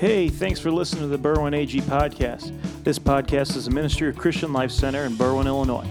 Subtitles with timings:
[0.00, 2.54] Hey, thanks for listening to the Berwyn AG podcast.
[2.84, 5.86] This podcast is a ministry of Christian Life Center in Berwyn, Illinois.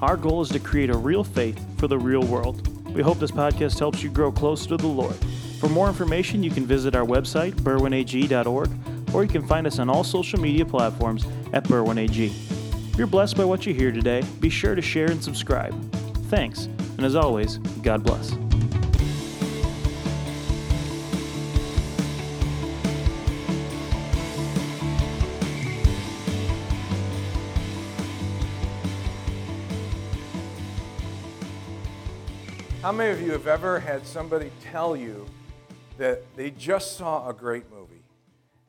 [0.00, 2.64] Our goal is to create a real faith for the real world.
[2.94, 5.16] We hope this podcast helps you grow closer to the Lord.
[5.58, 8.70] For more information, you can visit our website, berwynag.org,
[9.12, 12.30] or you can find us on all social media platforms at berwynag.
[12.30, 15.74] If you're blessed by what you hear today, be sure to share and subscribe.
[16.28, 16.66] Thanks,
[16.96, 18.36] and as always, God bless.
[32.88, 35.26] How many of you have ever had somebody tell you
[35.98, 38.02] that they just saw a great movie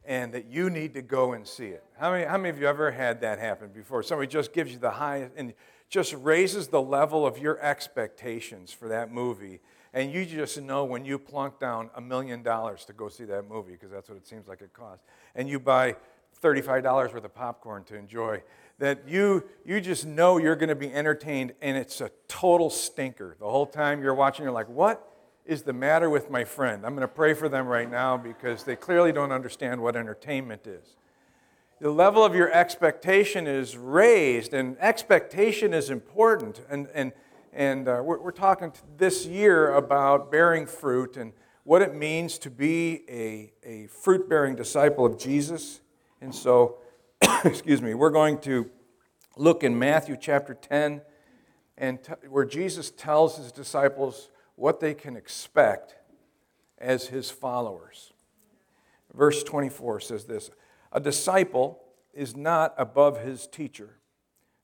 [0.04, 1.86] and that you need to go and see it?
[1.98, 4.04] How many, how many of you ever had that happen before?
[4.04, 5.54] Somebody just gives you the highest and
[5.90, 9.62] just raises the level of your expectations for that movie,
[9.94, 13.48] and you just know when you plunk down a million dollars to go see that
[13.48, 15.96] movie, because that's what it seems like it costs, and you buy
[16.44, 18.42] $35 worth of popcorn to enjoy
[18.80, 23.36] that you, you just know you're going to be entertained and it's a total stinker.
[23.40, 25.06] The whole time you're watching, you're like, what
[25.46, 26.86] is the matter with my friend?
[26.86, 30.66] I'm going to pray for them right now because they clearly don't understand what entertainment
[30.66, 30.96] is.
[31.82, 36.62] The level of your expectation is raised, and expectation is important.
[36.70, 37.14] And, and,
[37.54, 41.32] and uh, we're, we're talking this year about bearing fruit and
[41.64, 45.80] what it means to be a, a fruit bearing disciple of Jesus.
[46.20, 46.80] And so,
[47.44, 48.70] excuse me, we're going to
[49.38, 51.02] look in Matthew chapter 10
[51.78, 55.96] and t- where Jesus tells his disciples what they can expect
[56.78, 58.14] as his followers.
[59.14, 60.52] Verse 24 says this
[60.92, 61.82] A disciple
[62.14, 63.98] is not above his teacher,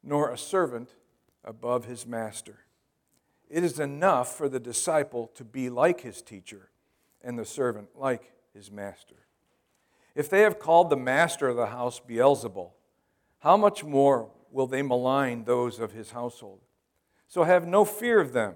[0.04, 0.96] nor a servant
[1.44, 2.60] above his master.
[3.50, 6.70] It is enough for the disciple to be like his teacher
[7.22, 9.25] and the servant like his master.
[10.16, 12.72] If they have called the master of the house Beelzebul,
[13.40, 16.62] how much more will they malign those of his household?
[17.28, 18.56] So have no fear of them,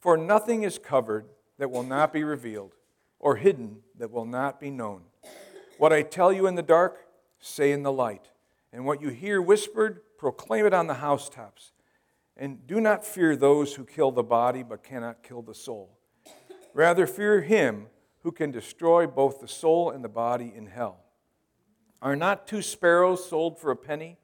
[0.00, 1.26] for nothing is covered
[1.58, 2.74] that will not be revealed,
[3.20, 5.02] or hidden that will not be known.
[5.78, 7.06] What I tell you in the dark,
[7.38, 8.30] say in the light,
[8.72, 11.72] and what you hear whispered, proclaim it on the housetops.
[12.36, 15.96] And do not fear those who kill the body but cannot kill the soul.
[16.74, 17.86] Rather, fear him
[18.26, 20.98] who can destroy both the soul and the body in hell.
[22.02, 24.16] Are not two sparrows sold for a penny?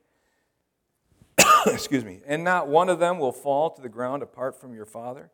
[1.69, 2.21] Excuse me.
[2.27, 5.31] And not one of them will fall to the ground apart from your Father?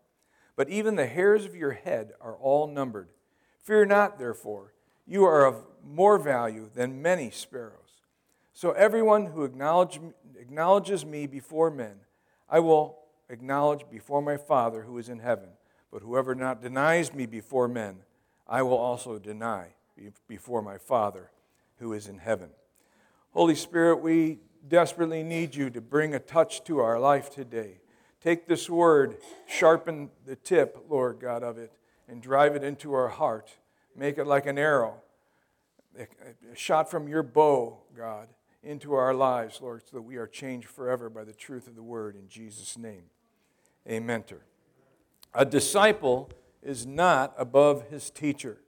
[0.54, 3.08] But even the hairs of your head are all numbered.
[3.56, 4.74] Fear not, therefore.
[5.06, 8.02] You are of more value than many sparrows.
[8.52, 9.98] So everyone who acknowledge,
[10.38, 12.00] acknowledges me before men,
[12.50, 12.98] I will
[13.30, 15.48] acknowledge before my Father who is in heaven.
[15.90, 18.00] But whoever not denies me before men,
[18.48, 19.75] I will also deny
[20.26, 21.31] before my Father
[21.78, 22.50] who is in heaven.
[23.32, 27.81] Holy Spirit, we desperately need you to bring a touch to our life today.
[28.22, 31.72] Take this word, sharpen the tip, Lord God, of it,
[32.09, 33.50] and drive it into our heart.
[33.94, 34.94] Make it like an arrow,
[35.98, 36.06] a
[36.54, 38.28] shot from your bow, God,
[38.62, 41.82] into our lives, Lord, so that we are changed forever by the truth of the
[41.82, 43.04] word in Jesus' name.
[43.88, 44.25] Amen.
[45.34, 46.30] A disciple
[46.62, 48.58] is not above his teacher.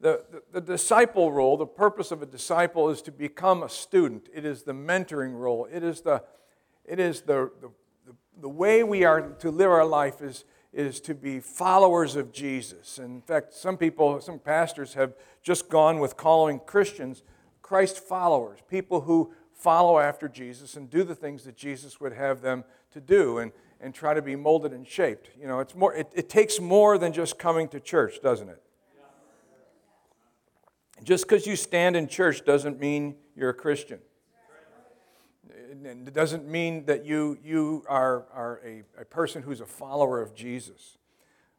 [0.00, 4.28] The, the, the, disciple role, the purpose of a disciple is to become a student.
[4.32, 5.66] It is the mentoring role.
[5.70, 6.22] It is the,
[6.84, 7.70] it is the, the,
[8.40, 12.98] the way we are to live our life is, is to be followers of Jesus.
[12.98, 17.22] And in fact, some people, some pastors have just gone with calling Christians
[17.60, 22.40] Christ followers, people who follow after Jesus and do the things that Jesus would have
[22.40, 23.38] them to do.
[23.38, 25.30] And, and try to be molded and shaped.
[25.40, 28.62] You know, it's more, it, it takes more than just coming to church, doesn't it?
[31.04, 34.00] Just because you stand in church doesn't mean you're a Christian.
[35.84, 40.34] It doesn't mean that you, you are, are a, a person who's a follower of
[40.34, 40.98] Jesus.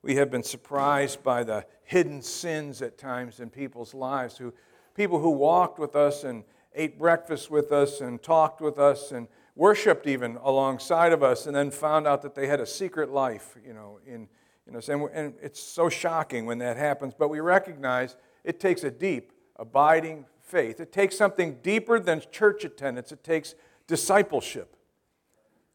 [0.01, 4.37] We have been surprised by the hidden sins at times in people's lives.
[4.37, 4.53] Who,
[4.93, 6.43] people who walked with us and
[6.75, 9.27] ate breakfast with us and talked with us and
[9.59, 13.57] worshiped even alongside of us and then found out that they had a secret life,
[13.63, 14.25] you know, in,
[14.65, 14.87] in us.
[14.87, 18.15] And, and it's so shocking when that happens, but we recognize
[18.45, 20.79] it takes a deep, abiding faith.
[20.79, 23.53] It takes something deeper than church attendance, it takes
[23.85, 24.77] discipleship.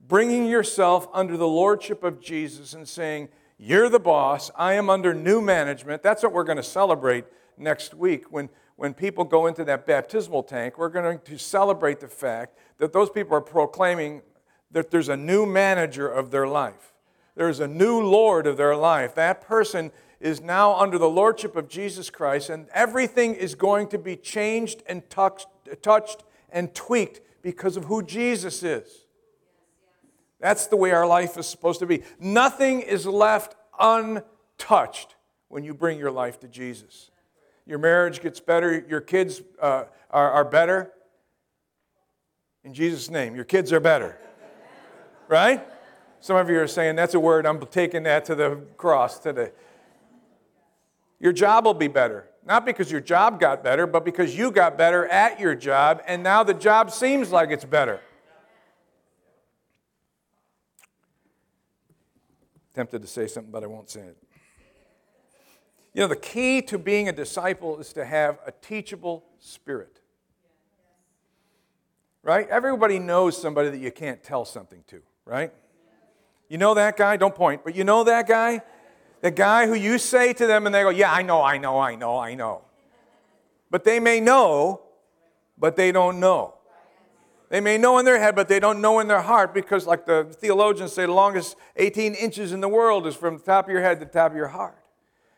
[0.01, 3.29] Bringing yourself under the lordship of Jesus and saying,
[3.59, 6.03] You're the boss, I am under new management.
[6.03, 7.27] That's what we're going to celebrate
[7.59, 12.09] next week when when people go into that baptismal tank, we're going to celebrate the
[12.09, 14.23] fact that those people are proclaiming
[14.71, 16.93] that there's a new manager of their life.
[17.37, 19.15] There's a new Lord of their life.
[19.15, 23.99] That person is now under the lordship of Jesus Christ, and everything is going to
[23.99, 25.47] be changed and touched,
[25.83, 29.05] touched and tweaked because of who Jesus is.
[30.41, 32.03] That's the way our life is supposed to be.
[32.19, 35.15] Nothing is left untouched
[35.49, 37.11] when you bring your life to Jesus.
[37.67, 40.93] Your marriage gets better, your kids uh, are, are better.
[42.63, 44.19] In Jesus' name, your kids are better.
[45.29, 45.67] Right?
[46.21, 49.51] Some of you are saying, that's a word, I'm taking that to the cross today.
[51.21, 52.29] Your job will be better.
[52.47, 56.23] Not because your job got better, but because you got better at your job, and
[56.23, 58.01] now the job seems like it's better.
[62.75, 64.24] Tempted to say something, but I won't say it.
[65.95, 70.01] You know, the key to being a disciple is to have a teachable spirit.
[72.25, 72.49] Right?
[72.49, 75.53] Everybody knows somebody that you can't tell something to, right?
[76.49, 77.17] You know that guy?
[77.17, 78.63] Don't point, but you know that guy?
[79.21, 81.79] The guy who you say to them and they go, Yeah, I know, I know,
[81.79, 82.63] I know, I know.
[83.71, 84.83] But they may know,
[85.57, 86.55] but they don't know.
[87.51, 90.07] They may know in their head, but they don't know in their heart because, like
[90.07, 93.71] the theologians say, the longest 18 inches in the world is from the top of
[93.71, 94.84] your head to the top of your heart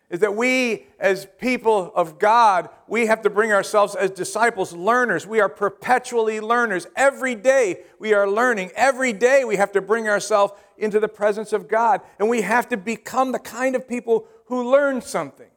[0.08, 5.26] is that we, as people of God, we have to bring ourselves as disciples, learners.
[5.26, 6.86] We are perpetually learners.
[6.94, 8.70] Every day we are learning.
[8.76, 12.02] Every day we have to bring ourselves into the presence of God.
[12.20, 15.50] And we have to become the kind of people who learn something.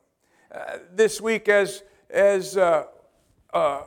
[0.52, 2.86] Uh, this week, as, as, uh,
[3.54, 3.84] uh,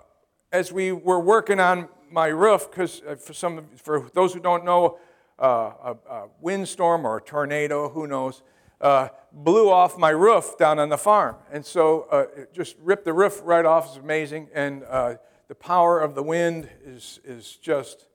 [0.53, 4.65] as we were working on my roof, because uh, for, some, for those who don't
[4.65, 4.99] know,
[5.41, 8.43] uh, a, a windstorm or a tornado, who knows,
[8.83, 11.37] uh, blew off my roof down on the farm.
[11.51, 13.87] And so uh, it just ripped the roof right off.
[13.87, 14.49] It's amazing.
[14.53, 15.15] And uh,
[15.49, 18.07] the power of the wind is, is just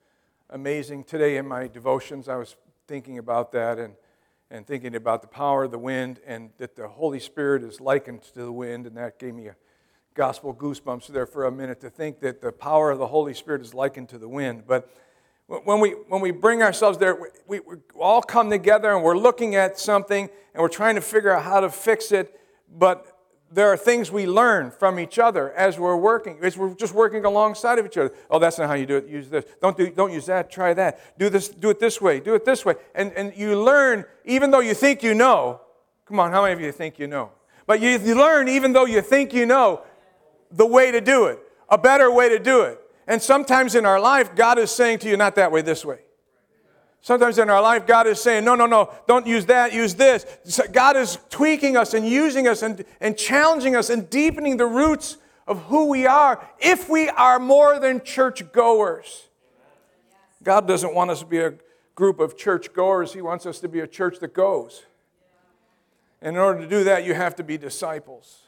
[0.50, 1.06] amazing.
[1.06, 2.56] Today in my devotions, I was
[2.88, 3.96] thinking about that and,
[4.52, 8.24] and thinking about the power of the wind and that the Holy Spirit is likened
[8.24, 8.86] to the wind.
[8.86, 9.56] And that gave me a
[10.14, 13.62] gospel goosebumps there for a minute to think that the power of the Holy Spirit
[13.62, 14.64] is likened to the wind.
[14.68, 14.92] But
[15.47, 17.17] when we, when we bring ourselves there,
[17.47, 21.31] we, we all come together and we're looking at something and we're trying to figure
[21.31, 22.39] out how to fix it,
[22.69, 23.17] but
[23.49, 26.38] there are things we learn from each other as we're working.
[26.41, 28.13] As we're just working alongside of each other.
[28.29, 29.07] Oh, that's not how you do it.
[29.07, 29.45] Use this.
[29.61, 30.51] Don't, do, don't use that.
[30.51, 31.17] Try that.
[31.17, 31.47] Do this.
[31.47, 32.19] Do it this way.
[32.19, 32.75] Do it this way.
[32.94, 35.61] And, and you learn, even though you think you know.
[36.05, 37.31] Come on, how many of you think you know?
[37.65, 39.83] But you, you learn, even though you think you know,
[40.51, 41.39] the way to do it,
[41.69, 42.79] a better way to do it.
[43.07, 46.00] And sometimes in our life, God is saying to you, not that way, this way.
[47.01, 50.25] Sometimes in our life, God is saying, no, no, no, don't use that, use this.
[50.74, 55.18] God is tweaking us and using us and, and challenging us and deepening the roots
[55.48, 59.27] of who we are if we are more than church goers.
[60.44, 61.54] God doesn't want us to be a
[61.95, 64.83] group of church goers, He wants us to be a church that goes.
[66.21, 68.46] And in order to do that, you have to be disciples.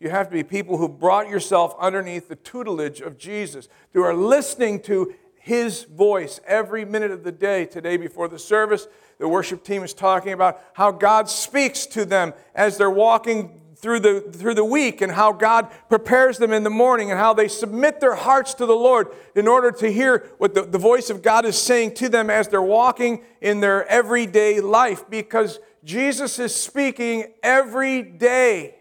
[0.00, 4.14] You have to be people who brought yourself underneath the tutelage of Jesus, who are
[4.14, 7.66] listening to his voice every minute of the day.
[7.66, 8.86] Today, before the service,
[9.18, 14.00] the worship team is talking about how God speaks to them as they're walking through
[14.00, 17.48] the, through the week and how God prepares them in the morning and how they
[17.48, 21.22] submit their hearts to the Lord in order to hear what the, the voice of
[21.22, 26.54] God is saying to them as they're walking in their everyday life because Jesus is
[26.54, 28.77] speaking every day.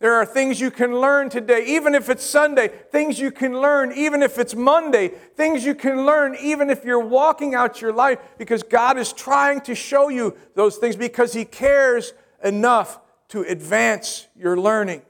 [0.00, 3.92] There are things you can learn today, even if it's Sunday, things you can learn,
[3.92, 8.20] even if it's Monday, things you can learn, even if you're walking out your life,
[8.38, 12.12] because God is trying to show you those things because He cares
[12.44, 15.02] enough to advance your learning.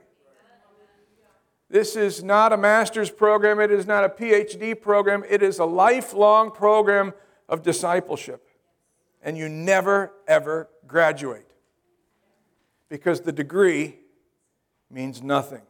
[1.68, 5.66] This is not a master's program, it is not a PhD program, it is a
[5.66, 7.12] lifelong program
[7.47, 8.42] of discipleship.
[9.23, 11.45] And you never, ever graduate
[12.88, 13.99] because the degree
[14.90, 15.62] means nothing.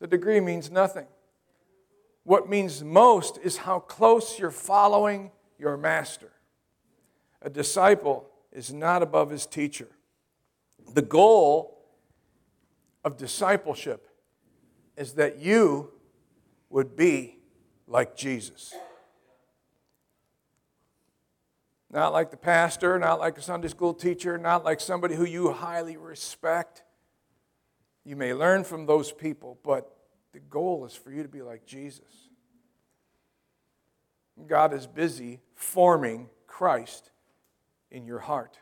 [0.00, 1.06] The degree means nothing.
[2.24, 6.32] What means most is how close you're following your master.
[7.42, 9.88] A disciple is not above his teacher.
[10.94, 11.78] The goal
[13.04, 14.08] of discipleship
[14.96, 15.90] is that you
[16.68, 17.38] would be
[17.86, 18.74] like Jesus.
[21.92, 25.52] Not like the pastor, not like a Sunday school teacher, not like somebody who you
[25.52, 26.84] highly respect.
[28.04, 29.96] You may learn from those people, but
[30.32, 32.28] the goal is for you to be like Jesus.
[34.46, 37.10] God is busy forming Christ
[37.90, 38.58] in your heart.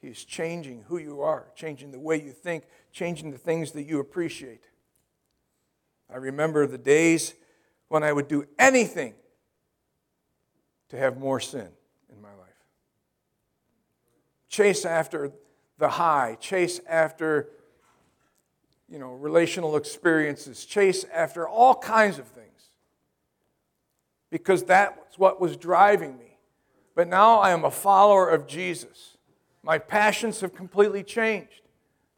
[0.00, 3.82] He is changing who you are, changing the way you think, changing the things that
[3.82, 4.64] you appreciate.
[6.12, 7.34] I remember the days
[7.88, 9.14] when I would do anything
[10.88, 11.68] to have more sin.
[14.56, 15.32] Chase after
[15.76, 17.50] the high, chase after
[18.88, 22.46] you know, relational experiences, chase after all kinds of things.
[24.30, 26.38] Because that's what was driving me.
[26.94, 29.18] But now I am a follower of Jesus.
[29.62, 31.60] My passions have completely changed.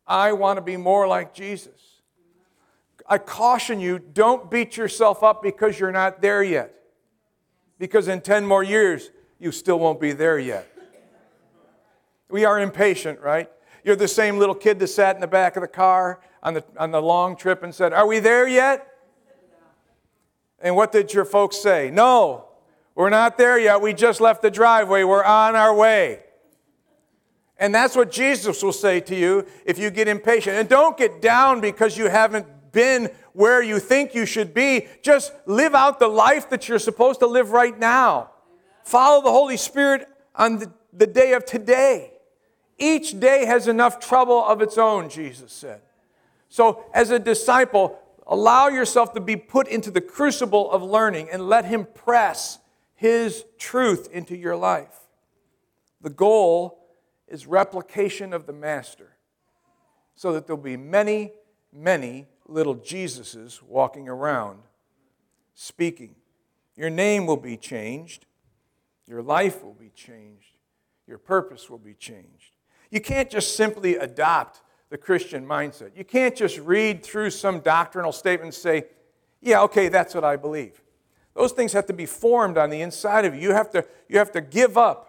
[0.06, 2.02] I want to be more like Jesus.
[3.08, 6.72] I caution you don't beat yourself up because you're not there yet.
[7.78, 10.77] Because in 10 more years, you still won't be there yet.
[12.28, 13.50] We are impatient, right?
[13.84, 16.64] You're the same little kid that sat in the back of the car on the,
[16.76, 18.86] on the long trip and said, Are we there yet?
[20.60, 21.90] And what did your folks say?
[21.90, 22.48] No,
[22.94, 23.80] we're not there yet.
[23.80, 25.04] We just left the driveway.
[25.04, 26.20] We're on our way.
[27.58, 30.56] And that's what Jesus will say to you if you get impatient.
[30.56, 34.86] And don't get down because you haven't been where you think you should be.
[35.02, 38.30] Just live out the life that you're supposed to live right now.
[38.84, 42.12] Follow the Holy Spirit on the, the day of today.
[42.78, 45.80] Each day has enough trouble of its own, Jesus said.
[46.48, 51.48] So, as a disciple, allow yourself to be put into the crucible of learning and
[51.48, 52.58] let Him press
[52.94, 54.94] His truth into your life.
[56.00, 56.78] The goal
[57.26, 59.16] is replication of the Master
[60.14, 61.32] so that there'll be many,
[61.72, 64.60] many little Jesuses walking around
[65.54, 66.14] speaking.
[66.76, 68.26] Your name will be changed,
[69.06, 70.56] your life will be changed,
[71.06, 72.57] your purpose will be changed.
[72.90, 75.90] You can't just simply adopt the Christian mindset.
[75.96, 78.84] You can't just read through some doctrinal statement and say,
[79.40, 80.80] yeah, okay, that's what I believe.
[81.34, 83.42] Those things have to be formed on the inside of you.
[83.42, 85.04] You have to, you have to give up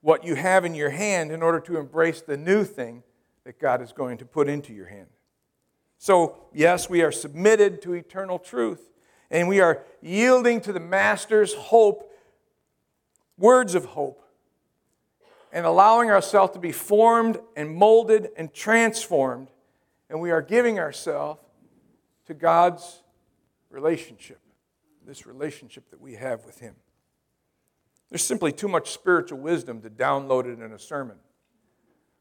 [0.00, 3.02] what you have in your hand in order to embrace the new thing
[3.44, 5.08] that God is going to put into your hand.
[5.98, 8.90] So, yes, we are submitted to eternal truth,
[9.30, 12.10] and we are yielding to the Master's hope,
[13.36, 14.24] words of hope
[15.52, 19.48] and allowing ourselves to be formed and molded and transformed.
[20.08, 21.40] And we are giving ourselves
[22.26, 23.02] to God's
[23.70, 24.40] relationship,
[25.06, 26.74] this relationship that we have with Him.
[28.10, 31.16] There's simply too much spiritual wisdom to download it in a sermon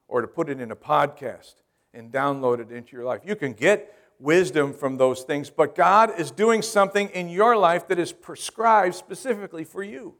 [0.07, 1.55] or to put it in a podcast
[1.93, 3.21] and download it into your life.
[3.25, 7.87] You can get wisdom from those things, but God is doing something in your life
[7.87, 10.15] that is prescribed specifically for you.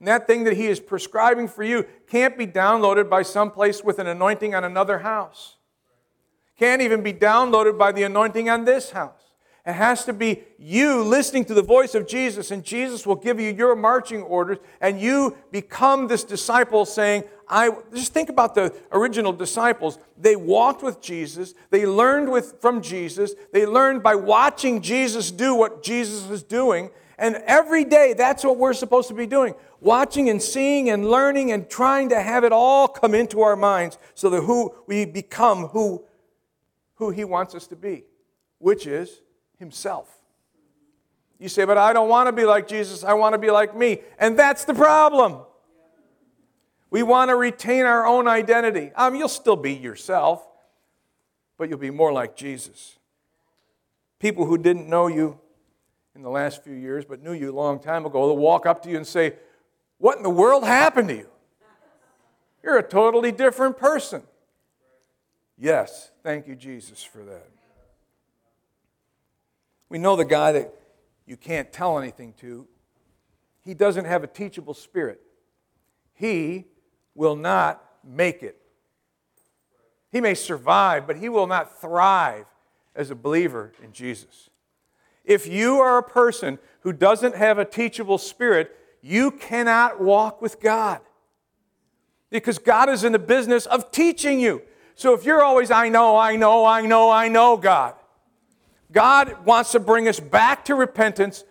[0.00, 3.84] And that thing that He is prescribing for you can't be downloaded by some place
[3.84, 5.56] with an anointing on another house.
[6.58, 9.20] Can't even be downloaded by the anointing on this house.
[9.66, 13.38] It has to be you listening to the voice of Jesus, and Jesus will give
[13.38, 18.74] you your marching orders, and you become this disciple saying, I just think about the
[18.90, 19.98] original disciples.
[20.16, 25.54] They walked with Jesus, they learned with, from Jesus, they learned by watching Jesus do
[25.54, 30.28] what Jesus was doing, and every day that's what we're supposed to be doing watching
[30.28, 34.30] and seeing and learning and trying to have it all come into our minds so
[34.30, 36.04] that who we become who,
[36.96, 38.04] who he wants us to be,
[38.58, 39.22] which is
[39.58, 40.08] himself.
[41.38, 43.74] You say, but I don't want to be like Jesus, I want to be like
[43.74, 44.00] me.
[44.18, 45.38] And that's the problem.
[46.90, 48.92] We want to retain our own identity.
[48.94, 50.46] Um, you'll still be yourself,
[51.56, 52.98] but you'll be more like Jesus.
[54.18, 55.38] People who didn't know you
[56.14, 58.82] in the last few years, but knew you a long time ago, they'll walk up
[58.82, 59.34] to you and say,
[59.98, 61.28] what in the world happened to you?
[62.62, 64.22] You're a totally different person.
[65.56, 67.48] Yes, thank you, Jesus, for that.
[69.88, 70.74] We know the guy that
[71.26, 72.66] you can't tell anything to,
[73.62, 75.20] he doesn't have a teachable spirit.
[76.14, 76.66] He
[77.14, 78.56] will not make it.
[80.10, 82.46] He may survive, but he will not thrive
[82.94, 84.50] as a believer in Jesus.
[85.30, 90.60] If you are a person who doesn't have a teachable spirit, you cannot walk with
[90.60, 90.98] God.
[92.30, 94.62] Because God is in the business of teaching you.
[94.96, 97.94] So if you're always, I know, I know, I know, I know God,
[98.90, 101.44] God wants to bring us back to repentance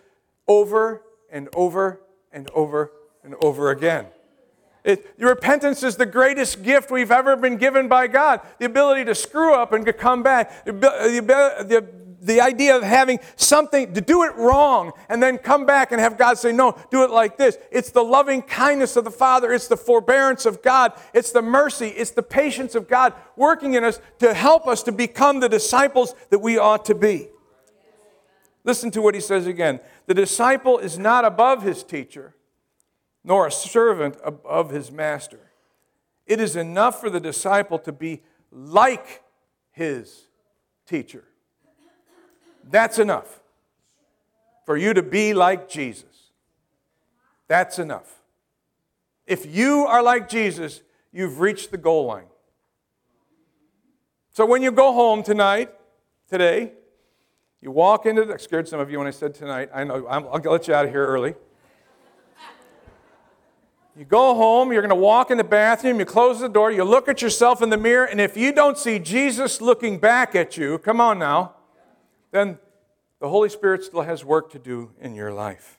[0.46, 2.92] over and over and over
[3.24, 4.08] and over again.
[4.84, 8.42] It, repentance is the greatest gift we've ever been given by God.
[8.58, 10.66] The ability to screw up and to come back.
[10.66, 15.64] The, the, the the idea of having something to do it wrong and then come
[15.64, 17.58] back and have God say, No, do it like this.
[17.70, 21.88] It's the loving kindness of the Father, it's the forbearance of God, it's the mercy,
[21.88, 26.14] it's the patience of God working in us to help us to become the disciples
[26.30, 27.28] that we ought to be.
[28.64, 29.80] Listen to what he says again.
[30.06, 32.34] The disciple is not above his teacher,
[33.24, 35.50] nor a servant of his master.
[36.26, 38.22] It is enough for the disciple to be
[38.52, 39.22] like
[39.72, 40.26] his
[40.86, 41.24] teacher.
[42.70, 43.40] That's enough.
[44.64, 46.04] For you to be like Jesus.
[47.48, 48.22] That's enough.
[49.26, 52.26] If you are like Jesus, you've reached the goal line.
[54.32, 55.70] So when you go home tonight,
[56.28, 56.72] today,
[57.60, 59.70] you walk into the, I scared some of you when I said tonight.
[59.74, 61.34] I know, i will let you out of here early.
[63.96, 66.84] You go home, you're going to walk in the bathroom, you close the door, you
[66.84, 70.56] look at yourself in the mirror, and if you don't see Jesus looking back at
[70.56, 71.54] you, come on now,
[72.30, 72.58] then
[73.20, 75.78] the Holy Spirit still has work to do in your life.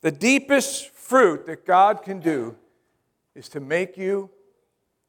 [0.00, 2.56] The deepest fruit that God can do
[3.34, 4.30] is to make you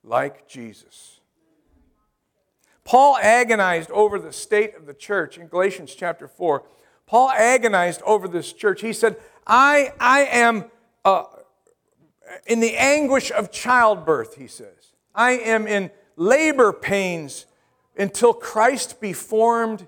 [0.04, 1.20] like Jesus.
[2.86, 6.64] Paul agonized over the state of the church in Galatians chapter 4.
[7.08, 8.82] Paul agonized over this church.
[8.82, 10.66] He said, I, I am
[11.04, 11.24] uh,
[12.46, 14.94] in the anguish of childbirth, he says.
[15.14, 17.48] I am in labor pains
[17.98, 19.88] until Christ be formed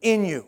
[0.00, 0.46] in you.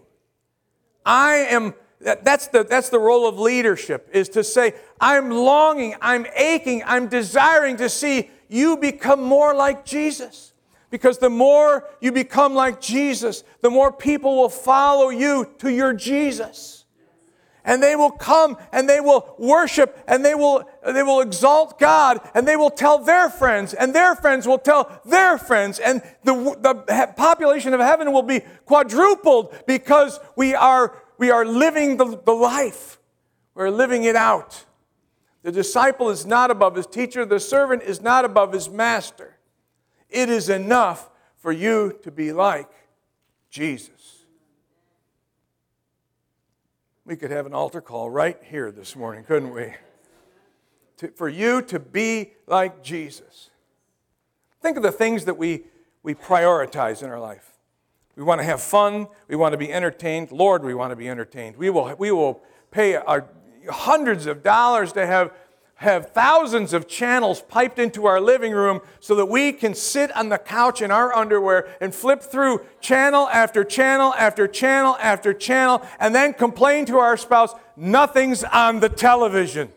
[1.05, 6.27] I am, that's the, that's the role of leadership, is to say, I'm longing, I'm
[6.35, 10.53] aching, I'm desiring to see you become more like Jesus.
[10.91, 15.93] Because the more you become like Jesus, the more people will follow you to your
[15.93, 16.80] Jesus
[17.65, 22.21] and they will come and they will worship and they will, they will exalt God
[22.35, 26.35] and they will tell their friends and their friends will tell their friends and the,
[26.35, 32.33] the population of heaven will be quadrupled because we are, we are living the, the
[32.33, 32.99] life.
[33.55, 34.65] We're living it out.
[35.43, 39.37] The disciple is not above his teacher, the servant is not above his master.
[40.09, 42.71] It is enough for you to be like
[43.51, 44.00] Jesus.
[47.11, 49.75] We could have an altar call right here this morning, couldn't we?
[50.99, 53.51] To, for you to be like Jesus.
[54.63, 55.65] Think of the things that we,
[56.05, 57.51] we prioritize in our life.
[58.15, 59.09] We want to have fun.
[59.27, 60.31] We want to be entertained.
[60.31, 61.57] Lord, we want to be entertained.
[61.57, 63.29] We will, we will pay our
[63.69, 65.33] hundreds of dollars to have
[65.81, 70.29] have thousands of channels piped into our living room so that we can sit on
[70.29, 75.83] the couch in our underwear and flip through channel after channel after channel after channel
[75.99, 79.73] and then complain to our spouse, nothing's on the television.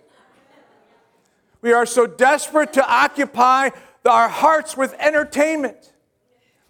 [1.61, 3.69] We are so desperate to occupy
[4.05, 5.93] our hearts with entertainment.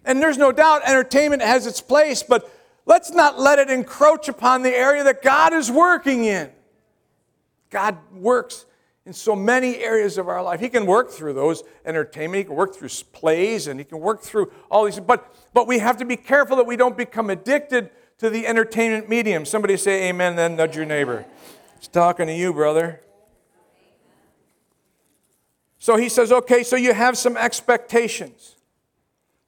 [0.04, 2.48] And there's no doubt entertainment has its place, but
[2.86, 6.52] let's not let it encroach upon the area that God is working in.
[7.70, 8.66] God works
[9.06, 10.60] in so many areas of our life.
[10.60, 14.22] He can work through those entertainment, he can work through plays, and he can work
[14.22, 14.98] through all these.
[14.98, 19.08] But, but we have to be careful that we don't become addicted to the entertainment
[19.08, 19.44] medium.
[19.44, 21.26] Somebody say amen, then nudge your neighbor.
[21.76, 23.00] It's talking to you, brother.
[25.78, 28.56] So he says, okay, so you have some expectations.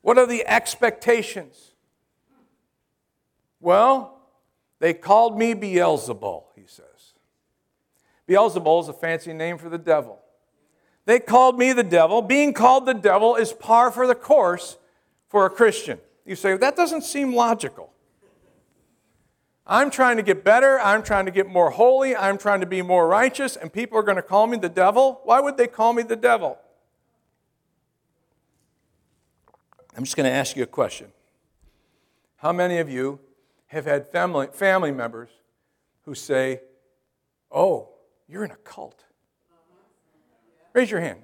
[0.02, 1.72] What are the expectations?
[3.58, 4.20] Well,
[4.78, 6.45] they called me Beelzebul.
[8.28, 10.20] Beelzebul is a fancy name for the devil.
[11.04, 12.20] They called me the devil.
[12.20, 14.76] Being called the devil is par for the course
[15.28, 16.00] for a Christian.
[16.24, 17.92] You say, that doesn't seem logical.
[19.66, 20.80] I'm trying to get better.
[20.80, 22.14] I'm trying to get more holy.
[22.14, 25.20] I'm trying to be more righteous, and people are going to call me the devil.
[25.24, 26.58] Why would they call me the devil?
[29.96, 31.08] I'm just going to ask you a question.
[32.36, 33.18] How many of you
[33.68, 35.30] have had family, family members
[36.04, 36.60] who say,
[37.50, 37.90] Oh,
[38.28, 39.04] you're in a cult.
[40.72, 41.20] Raise your hand.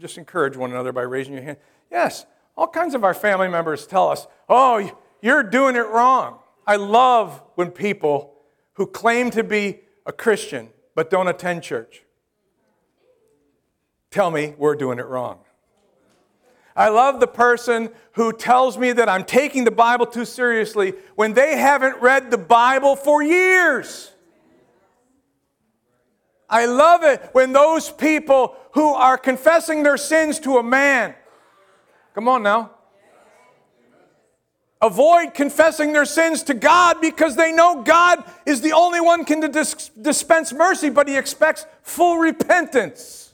[0.00, 1.58] Just encourage one another by raising your hand.
[1.90, 2.26] Yes,
[2.56, 4.90] all kinds of our family members tell us, oh,
[5.22, 6.38] you're doing it wrong.
[6.66, 8.34] I love when people
[8.74, 12.04] who claim to be a Christian but don't attend church
[14.10, 15.38] tell me we're doing it wrong.
[16.74, 21.32] I love the person who tells me that I'm taking the Bible too seriously when
[21.34, 24.12] they haven't read the Bible for years.
[26.50, 31.14] I love it when those people who are confessing their sins to a man,
[32.12, 32.72] come on now,
[34.82, 39.40] avoid confessing their sins to God because they know God is the only one can
[39.52, 43.32] dis- dispense mercy, but He expects full repentance.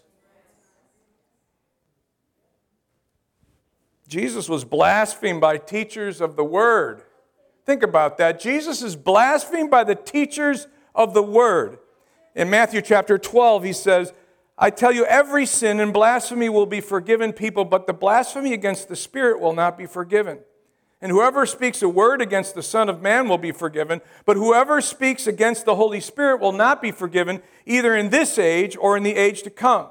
[4.09, 7.03] Jesus was blasphemed by teachers of the word.
[7.65, 8.39] Think about that.
[8.39, 11.79] Jesus is blasphemed by the teachers of the word.
[12.37, 14.13] In Matthew chapter 12, he says,
[14.59, 18.89] I tell you, every sin and blasphemy will be forgiven people, but the blasphemy against
[18.89, 20.41] the Spirit will not be forgiven.
[21.01, 24.83] And whoever speaks a word against the Son of Man will be forgiven, but whoever
[24.83, 29.03] speaks against the Holy Spirit will not be forgiven, either in this age or in
[29.03, 29.89] the age to come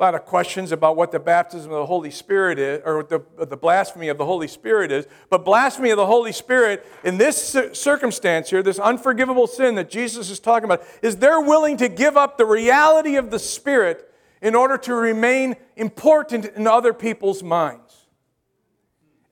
[0.00, 3.10] a lot of questions about what the baptism of the Holy Spirit is, or what
[3.10, 5.06] the, the blasphemy of the Holy Spirit is.
[5.28, 10.30] But blasphemy of the Holy Spirit, in this circumstance here, this unforgivable sin that Jesus
[10.30, 14.10] is talking about, is they're willing to give up the reality of the Spirit
[14.40, 18.06] in order to remain important in other people's minds.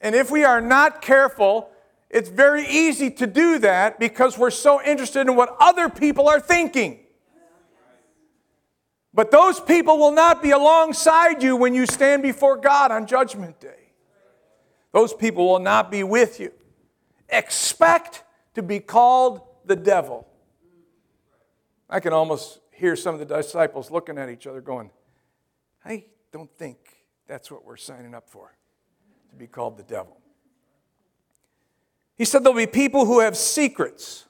[0.03, 1.71] And if we are not careful,
[2.11, 6.41] it's very easy to do that because we're so interested in what other people are
[6.41, 7.01] thinking.
[9.15, 13.59] But those people will not be alongside you when you stand before God on Judgment
[13.59, 13.93] Day.
[14.93, 16.53] Those people will not be with you.
[17.29, 20.27] Expect to be called the devil.
[21.91, 24.91] I can almost hear some of the disciples looking at each other going,
[25.85, 26.79] I don't think
[27.27, 28.57] that's what we're signing up for,
[29.31, 30.21] to be called the devil.
[32.17, 34.27] He said there'll be people who have secrets,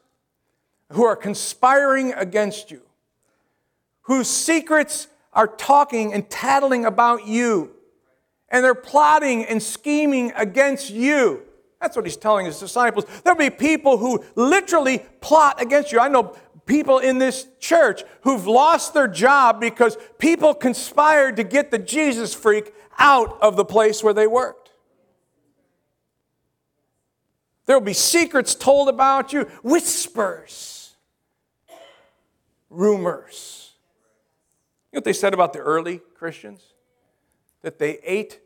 [0.93, 2.83] who are conspiring against you,
[4.09, 7.71] whose secrets are talking and tattling about you,
[8.49, 11.43] and they're plotting and scheming against you.
[11.81, 13.05] That's what he's telling his disciples.
[13.23, 16.01] There'll be people who literally plot against you.
[16.01, 21.71] I know people in this church who've lost their job because people conspired to get
[21.71, 24.71] the Jesus freak out of the place where they worked.
[27.67, 30.95] There will be secrets told about you, whispers,
[32.71, 33.68] rumors.
[34.91, 36.63] You know what they said about the early Christians?
[37.63, 38.41] That they ate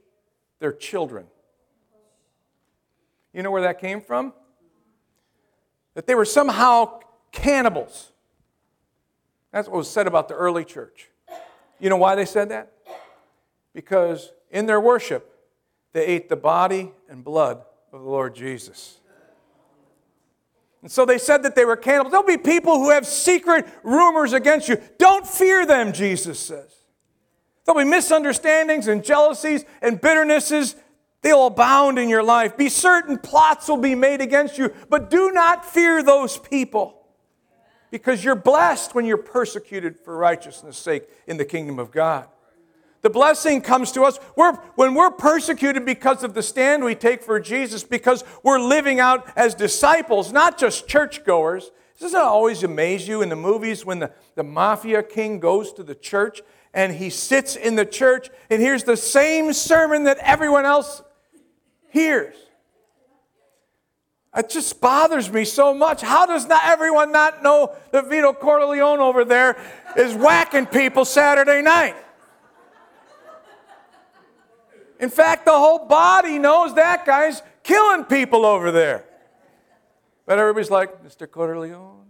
[0.59, 1.27] their children.
[3.33, 4.33] You know where that came from?
[5.95, 7.01] That they were somehow
[7.31, 8.13] cannibals.
[9.53, 11.11] That's what was said about the early church.
[11.79, 12.73] You know why they said that?
[13.75, 15.29] Because in their worship,
[15.93, 18.99] they ate the body and blood of the Lord Jesus.
[20.83, 22.11] And so they said that they were cannibals.
[22.11, 24.79] There'll be people who have secret rumors against you.
[24.99, 26.75] Don't fear them, Jesus says.
[27.65, 30.75] There'll be misunderstandings and jealousies and bitternesses.
[31.23, 32.57] They'll abound in your life.
[32.57, 36.99] Be certain plots will be made against you, but do not fear those people
[37.93, 42.27] because you're blessed when you're persecuted for righteousness' sake in the kingdom of God.
[43.03, 47.23] The blessing comes to us we're, when we're persecuted because of the stand we take
[47.23, 51.71] for Jesus, because we're living out as disciples, not just churchgoers.
[51.99, 55.83] Doesn't it always amaze you in the movies when the, the mafia king goes to
[55.83, 60.65] the church and he sits in the church and hears the same sermon that everyone
[60.65, 61.03] else
[61.91, 62.37] hears?
[64.35, 66.01] It just bothers me so much.
[66.01, 69.61] How does not everyone not know that Vito Corleone over there
[69.97, 71.97] is whacking people Saturday night?
[75.03, 79.05] In fact, the whole body knows that guy's killing people over there.
[80.27, 81.29] But everybody's like, Mr.
[81.29, 82.05] Corleone.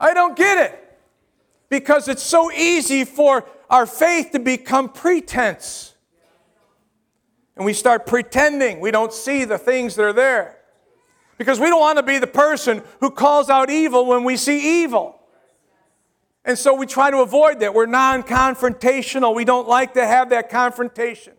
[0.00, 0.98] I don't get it.
[1.68, 5.94] Because it's so easy for our faith to become pretense.
[7.54, 10.58] And we start pretending we don't see the things that are there.
[11.38, 14.82] Because we don't want to be the person who calls out evil when we see
[14.82, 15.15] evil.
[16.46, 17.74] And so we try to avoid that.
[17.74, 19.34] We're non confrontational.
[19.34, 21.34] We don't like to have that confrontation.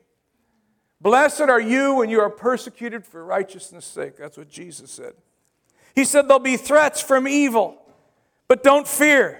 [0.99, 4.17] Blessed are you when you are persecuted for righteousness' sake.
[4.17, 5.13] That's what Jesus said.
[5.95, 7.81] He said there'll be threats from evil,
[8.49, 9.39] but don't fear.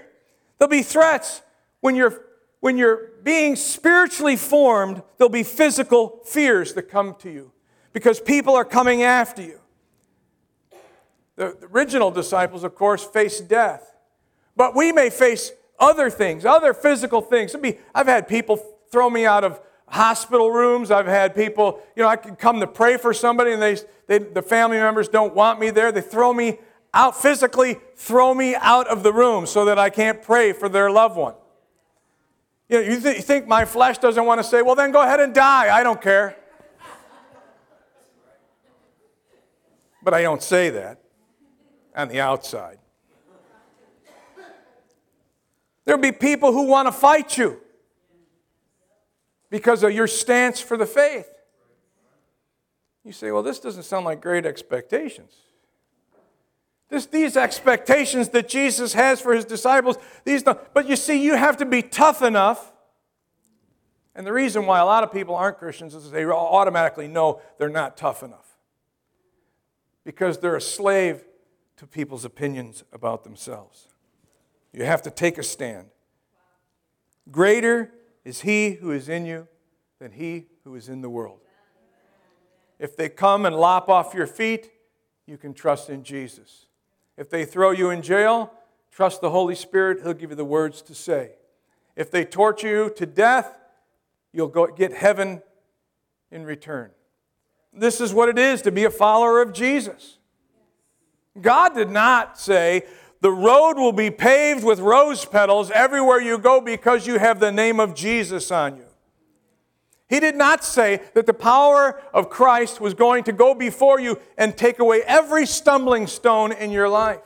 [0.58, 1.42] There'll be threats
[1.80, 2.24] when you're
[2.60, 7.52] when you're being spiritually formed, there'll be physical fears that come to you
[7.92, 9.60] because people are coming after you.
[11.36, 13.94] The original disciples, of course, faced death.
[14.56, 17.54] But we may face other things, other physical things.
[17.94, 18.56] I've had people
[18.90, 20.90] throw me out of hospital rooms.
[20.90, 24.18] I've had people, you know, I can come to pray for somebody and they, they,
[24.18, 25.92] the family members don't want me there.
[25.92, 26.58] They throw me
[26.92, 30.90] out physically, throw me out of the room so that I can't pray for their
[30.90, 31.34] loved one.
[32.68, 35.02] You, know, you, th- you think my flesh doesn't want to say, well, then go
[35.02, 35.74] ahead and die.
[35.74, 36.36] I don't care.
[40.02, 41.00] But I don't say that
[41.94, 42.78] on the outside.
[45.88, 47.62] There'll be people who want to fight you
[49.48, 51.26] because of your stance for the faith.
[53.04, 55.34] You say, well, this doesn't sound like great expectations.
[56.90, 59.96] This, these expectations that Jesus has for his disciples,
[60.26, 62.70] these but you see, you have to be tough enough.
[64.14, 67.70] And the reason why a lot of people aren't Christians is they automatically know they're
[67.70, 68.58] not tough enough.
[70.04, 71.24] Because they're a slave
[71.78, 73.88] to people's opinions about themselves.
[74.72, 75.88] You have to take a stand.
[77.30, 77.92] Greater
[78.24, 79.48] is he who is in you
[79.98, 81.40] than he who is in the world.
[82.78, 84.70] If they come and lop off your feet,
[85.26, 86.66] you can trust in Jesus.
[87.16, 88.52] If they throw you in jail,
[88.92, 91.32] trust the Holy Spirit, He'll give you the words to say.
[91.96, 93.58] If they torture you to death,
[94.32, 95.42] you'll go get heaven
[96.30, 96.90] in return.
[97.72, 100.18] This is what it is to be a follower of Jesus.
[101.40, 102.84] God did not say,
[103.20, 107.52] the road will be paved with rose petals everywhere you go because you have the
[107.52, 108.84] name of Jesus on you.
[110.08, 114.18] He did not say that the power of Christ was going to go before you
[114.38, 117.20] and take away every stumbling stone in your life.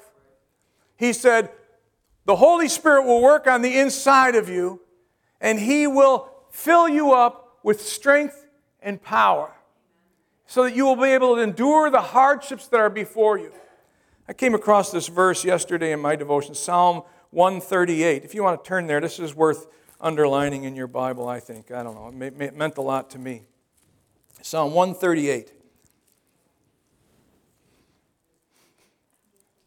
[0.97, 1.51] He said,
[2.25, 4.81] the Holy Spirit will work on the inside of you
[5.41, 8.47] and He will fill you up with strength
[8.81, 9.53] and power
[10.47, 13.53] so that you will be able to endure the hardships that are before you.
[14.29, 18.25] I came across this verse yesterday in my devotion, Psalm 138.
[18.25, 19.67] If you want to turn there, this is worth
[20.01, 21.71] underlining in your Bible, I think.
[21.71, 22.27] I don't know.
[22.27, 23.43] It meant a lot to me.
[24.41, 25.53] Psalm 138.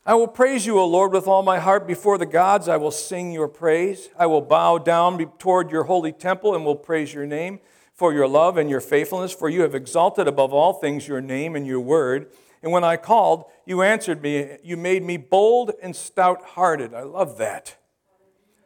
[0.07, 2.69] I will praise you, O Lord, with all my heart before the gods.
[2.69, 4.09] I will sing your praise.
[4.17, 7.59] I will bow down toward your holy temple and will praise your name
[7.91, 11.55] for your love and your faithfulness, for you have exalted above all things your name
[11.55, 12.29] and your word.
[12.65, 14.57] And when I called, you answered me.
[14.63, 16.95] You made me bold and stout hearted.
[16.95, 17.77] I love that.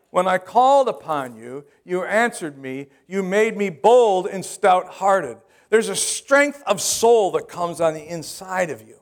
[0.09, 2.88] When I called upon you, you answered me.
[3.07, 5.38] You made me bold and stout hearted.
[5.69, 8.95] There's a strength of soul that comes on the inside of you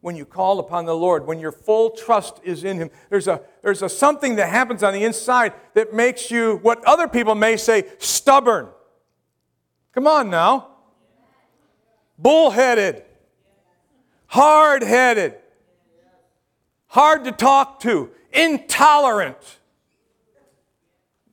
[0.00, 2.90] when you call upon the Lord, when your full trust is in Him.
[3.08, 7.06] There's a, there's a something that happens on the inside that makes you, what other
[7.06, 8.66] people may say, stubborn.
[9.94, 10.70] Come on now.
[12.18, 13.04] Bullheaded.
[14.32, 15.34] Hard headed.
[16.86, 18.08] Hard to talk to.
[18.32, 19.58] Intolerant.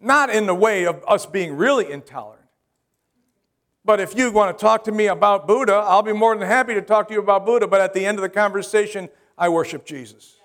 [0.01, 2.43] Not in the way of us being really intolerant.
[3.85, 6.73] But if you want to talk to me about Buddha, I'll be more than happy
[6.73, 7.67] to talk to you about Buddha.
[7.67, 9.07] But at the end of the conversation,
[9.37, 10.35] I worship Jesus.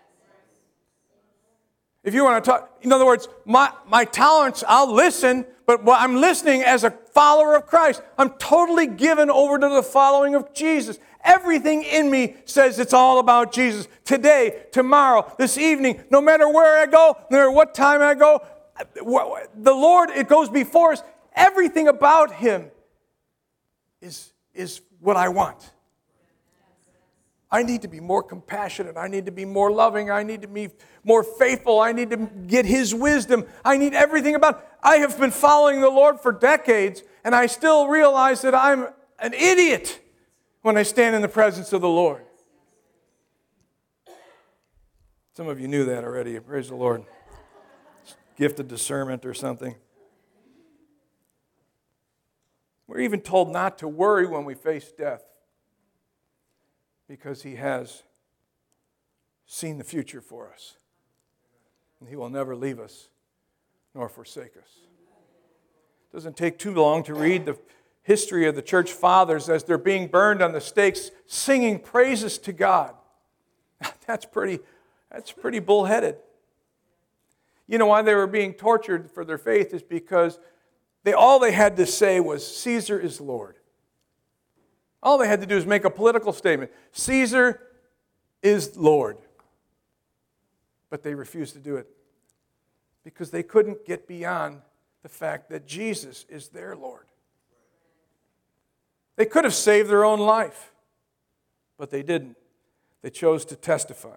[2.05, 6.21] If you want to talk, in other words, my, my tolerance, I'll listen, but I'm
[6.21, 8.01] listening as a follower of Christ.
[8.17, 11.01] I'm totally given over to the following of Jesus.
[11.25, 13.89] Everything in me says it's all about Jesus.
[14.05, 18.43] Today, tomorrow, this evening, no matter where I go, no matter what time I go,
[18.95, 21.03] the Lord, it goes before us.
[21.35, 22.71] Everything about Him
[24.03, 25.71] is, is what I want.
[27.51, 28.97] I need to be more compassionate.
[28.97, 30.11] I need to be more loving.
[30.11, 30.71] I need to be
[31.05, 31.81] more faithful.
[31.81, 33.47] I need to get His wisdom.
[33.65, 34.67] I need everything about.
[34.83, 38.89] I have been following the Lord for decades, and I still realize that I'm
[39.21, 40.01] an idiot
[40.65, 42.23] when I stand in the presence of the Lord.
[45.35, 46.41] Some of you knew that already.
[46.41, 47.05] Praise the Lord.
[48.39, 49.75] Gift of discernment or something.
[52.87, 55.23] We're even told not to worry when we face death
[57.09, 58.03] because He has
[59.45, 60.79] seen the future for us.
[62.01, 63.09] And He will never leave us
[63.95, 64.79] nor forsake us.
[66.09, 67.59] It doesn't take too long to read the
[68.05, 72.53] history of the church fathers as they're being burned on the stakes, singing praises to
[72.53, 72.95] God.
[74.07, 74.61] That's pretty,
[75.11, 76.17] that's pretty bullheaded.
[77.67, 80.39] You know why they were being tortured for their faith is because
[81.03, 83.57] they, all they had to say was, Caesar is Lord.
[85.03, 87.61] All they had to do is make a political statement Caesar
[88.43, 89.19] is Lord.
[90.91, 91.89] But they refused to do it
[93.03, 94.63] because they couldn't get beyond
[95.03, 97.07] the fact that Jesus is their Lord.
[99.17, 100.73] They could have saved their own life,
[101.79, 102.37] but they didn't.
[103.03, 104.17] They chose to testify.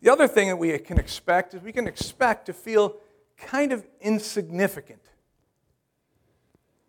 [0.00, 2.96] The other thing that we can expect is we can expect to feel
[3.36, 5.00] kind of insignificant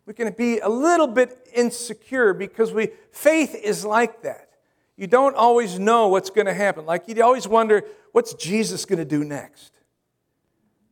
[0.06, 4.50] we can be a little bit insecure because we faith is like that.
[4.96, 6.86] You don't always know what's going to happen.
[6.86, 9.72] Like you always wonder, what's Jesus going to do next?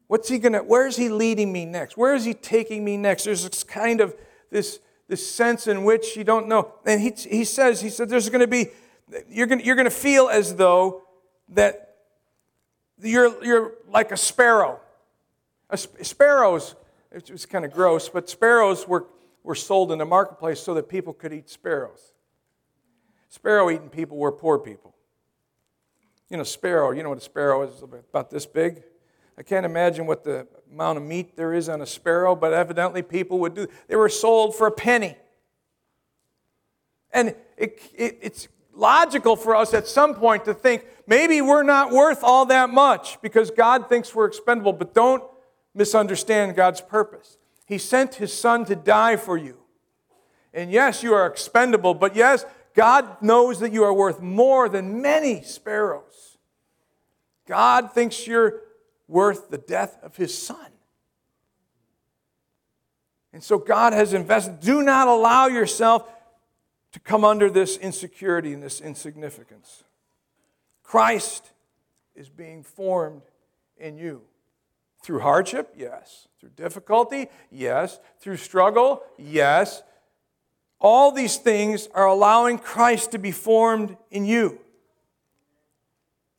[0.09, 1.97] What's he going to where is he leading me next?
[1.97, 3.25] Where is he taking me next?
[3.25, 4.17] There's this kind of
[4.51, 4.81] this
[5.13, 6.73] this sense in which you don't know.
[6.87, 8.69] And he, he says, he said, there's going to be,
[9.29, 11.03] you're going, you're to feel as though
[11.51, 11.97] that
[12.99, 14.81] you're, you're like a sparrow.
[15.69, 16.77] A sparrows
[17.11, 19.07] it was kind of gross, but sparrows were,
[19.43, 22.15] were sold in the marketplace so that people could eat sparrows.
[23.29, 24.95] Sparrow eating people were poor people.
[26.31, 28.83] You know, sparrow, you know what a sparrow is about this big?
[29.37, 33.03] I can't imagine what the amount of meat there is on a sparrow, but evidently
[33.03, 33.67] people would do.
[33.89, 35.17] They were sold for a penny.
[37.13, 41.91] And it, it, it's logical for us at some point to think maybe we're not
[41.91, 45.23] worth all that much because God thinks we're expendable, but don't
[45.75, 47.37] misunderstand God's purpose.
[47.67, 49.59] He sent His Son to die for you.
[50.55, 55.03] And yes, you are expendable, but yes, God knows that you are worth more than
[55.03, 56.39] many sparrows.
[57.47, 58.61] God thinks you're
[59.13, 60.67] worth the death of His Son.
[63.33, 64.61] And so God has invested.
[64.61, 66.09] Do not allow yourself
[66.93, 69.85] to come under this insecurity and this insignificance.
[70.83, 71.53] Christ
[72.15, 73.23] is being formed
[73.79, 74.23] in you.
[75.03, 75.73] Through hardship?
[75.77, 76.29] Yes.
[76.39, 77.29] Through difficulty?
[77.51, 77.99] Yes.
[78.21, 79.03] Through struggle?
[79.19, 79.83] Yes.
[80.79, 84.61] All these things are allowing Christ to be formed in you.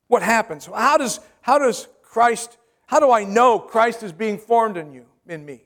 [0.06, 0.66] What happens?
[0.66, 5.06] How does, how does Christ, how do I know Christ is being formed in you,
[5.26, 5.64] in me?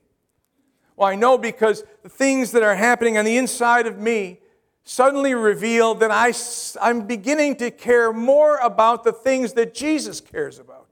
[0.96, 4.40] Well, I know because the things that are happening on the inside of me
[4.85, 6.33] suddenly reveal that I,
[6.81, 10.87] I'm beginning to care more about the things that Jesus cares about.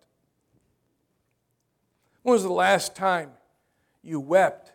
[2.23, 3.31] When was the last time
[4.03, 4.73] you wept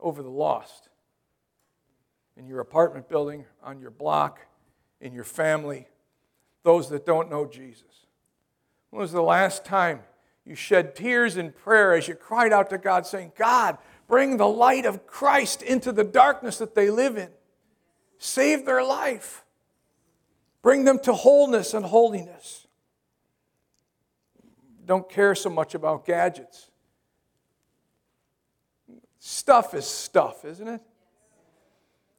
[0.00, 0.88] over the lost?
[2.36, 4.40] In your apartment building, on your block,
[5.00, 5.88] in your family,
[6.62, 8.06] those that don't know Jesus?
[8.90, 10.00] When was the last time
[10.48, 14.48] you shed tears in prayer as you cried out to God, saying, God, bring the
[14.48, 17.28] light of Christ into the darkness that they live in?
[18.18, 19.44] Save their life,
[20.62, 22.66] bring them to wholeness and holiness
[24.88, 26.70] don't care so much about gadgets.
[29.20, 30.80] Stuff is stuff, isn't it?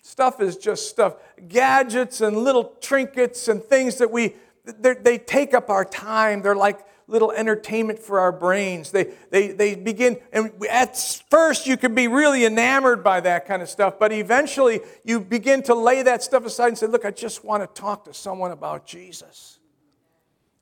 [0.02, 1.16] Stuff is just stuff.
[1.48, 6.44] Gadgets and little trinkets and things that we, they take up our time.
[6.44, 8.92] They're like little entertainment for our brains.
[8.92, 10.98] They, they, they begin, and at
[11.30, 15.64] first you can be really enamored by that kind of stuff, but eventually you begin
[15.64, 18.52] to lay that stuff aside and say, Look, I just want to talk to someone
[18.52, 19.60] about Jesus.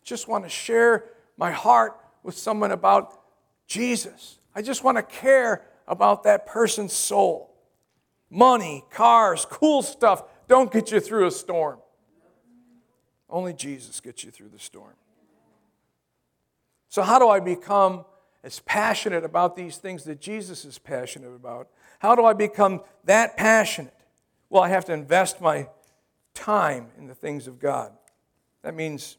[0.03, 1.05] Just want to share
[1.37, 3.19] my heart with someone about
[3.67, 4.39] Jesus.
[4.55, 7.53] I just want to care about that person's soul.
[8.29, 11.79] Money, cars, cool stuff don't get you through a storm.
[13.29, 14.93] Only Jesus gets you through the storm.
[16.89, 18.05] So, how do I become
[18.43, 21.69] as passionate about these things that Jesus is passionate about?
[21.99, 23.93] How do I become that passionate?
[24.49, 25.67] Well, I have to invest my
[26.33, 27.91] time in the things of God.
[28.61, 29.17] That means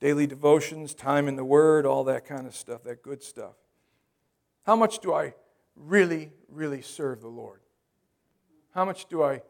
[0.00, 3.54] daily devotions, time in the Word, all that kind of stuff, that good stuff.
[4.64, 5.34] How much do I
[5.76, 7.60] really, really serve the Lord?
[8.74, 9.42] How much do I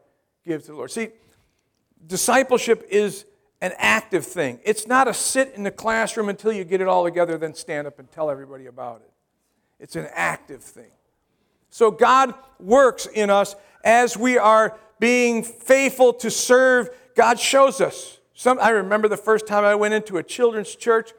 [0.45, 0.91] give to the Lord?
[0.91, 1.09] See,
[2.05, 3.25] discipleship is
[3.61, 4.59] an active thing.
[4.63, 7.87] It's not a sit in the classroom until you get it all together, then stand
[7.87, 9.11] up and tell everybody about it.
[9.79, 10.91] It's an active thing.
[11.69, 16.89] So God works in us as we are being faithful to serve.
[17.15, 18.19] God shows us.
[18.33, 21.11] Some, I remember the first time I went into a children's church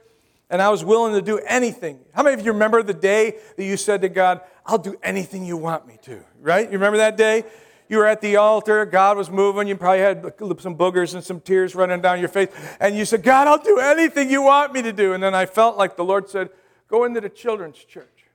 [0.49, 2.01] and I was willing to do anything.
[2.15, 5.45] How many of you remember the day that you said to God, I'll do anything
[5.45, 6.23] you want me to?
[6.41, 6.67] Right?
[6.67, 7.45] You remember that day?
[7.89, 10.23] You were at the altar, God was moving, you probably had
[10.59, 12.49] some boogers and some tears running down your face,
[12.81, 15.13] and you said, God, I'll do anything you want me to do.
[15.13, 16.51] And then I felt like the Lord said,
[16.89, 18.27] Go into the children's church.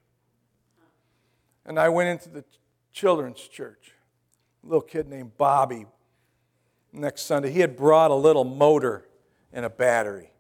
[1.66, 2.44] And I went into the
[2.92, 3.94] children's church.
[4.64, 5.86] A little kid named Bobby,
[6.92, 9.08] next Sunday, he had brought a little motor
[9.54, 10.32] and a battery.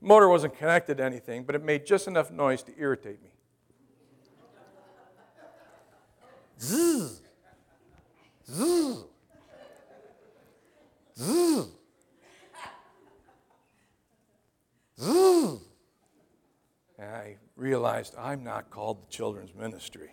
[0.00, 3.30] Motor wasn't connected to anything, but it made just enough noise to irritate me.
[6.60, 7.22] Zzz.
[8.50, 9.04] Zzz.
[11.16, 11.68] Zzz.
[16.98, 20.10] And I realized I'm not called the children's ministry.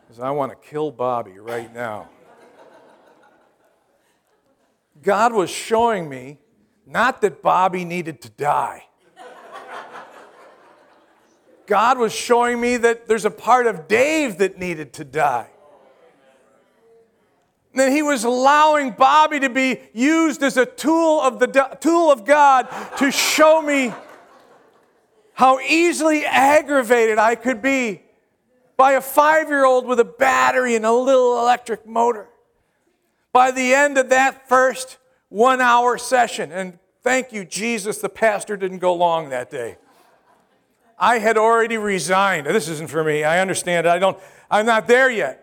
[0.00, 2.08] Because I want to kill Bobby right now.
[5.02, 6.38] God was showing me
[6.86, 8.84] not that Bobby needed to die.
[11.66, 15.51] God was showing me that there's a part of Dave that needed to die.
[17.72, 21.46] And then he was allowing Bobby to be used as a tool of the
[21.80, 23.94] tool of God to show me
[25.32, 28.02] how easily aggravated I could be
[28.76, 32.28] by a five year old with a battery and a little electric motor.
[33.32, 34.98] By the end of that first
[35.30, 39.78] one hour session, and thank you, Jesus, the pastor didn't go long that day.
[40.98, 42.46] I had already resigned.
[42.46, 43.24] This isn't for me.
[43.24, 43.88] I understand.
[43.88, 44.18] I don't,
[44.50, 45.41] I'm not there yet.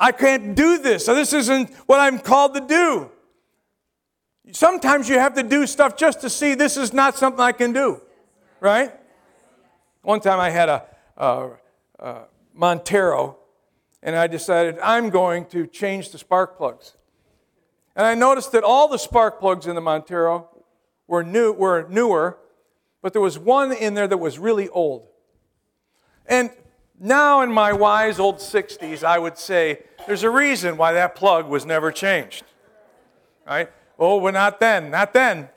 [0.00, 1.04] I can't do this.
[1.04, 3.10] So this isn't what I'm called to do.
[4.50, 7.74] Sometimes you have to do stuff just to see this is not something I can
[7.74, 8.00] do.
[8.60, 8.92] Right?
[10.00, 10.86] One time I had a,
[11.18, 11.50] a,
[11.98, 12.22] a
[12.54, 13.36] Montero
[14.02, 16.96] and I decided I'm going to change the spark plugs.
[17.94, 20.48] And I noticed that all the spark plugs in the Montero
[21.06, 22.38] were, new, were newer,
[23.02, 25.08] but there was one in there that was really old.
[26.24, 26.50] And
[27.02, 31.48] now, in my wise old 60s, I would say there's a reason why that plug
[31.48, 32.44] was never changed.
[33.46, 33.70] Right?
[33.98, 35.48] Oh, well, not then, not then.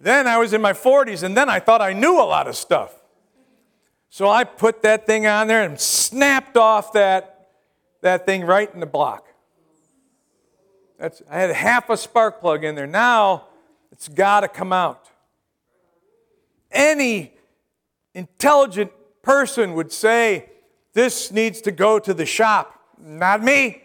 [0.00, 2.56] Then I was in my 40s, and then I thought I knew a lot of
[2.56, 3.00] stuff.
[4.08, 7.50] So I put that thing on there and snapped off that,
[8.00, 9.28] that thing right in the block.
[10.98, 12.88] That's, I had half a spark plug in there.
[12.88, 13.46] Now
[13.92, 15.08] It's got to come out.
[16.72, 17.34] Any
[18.14, 18.90] intelligent
[19.22, 20.50] person would say,
[20.92, 22.80] This needs to go to the shop.
[22.98, 23.82] Not me.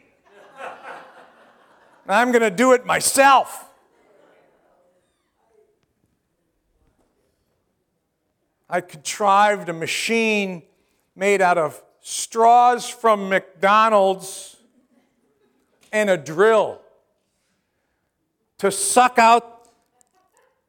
[2.08, 3.70] I'm going to do it myself.
[8.70, 10.64] I contrived a machine
[11.16, 14.58] made out of straws from McDonald's
[15.92, 16.82] and a drill
[18.58, 19.70] to suck out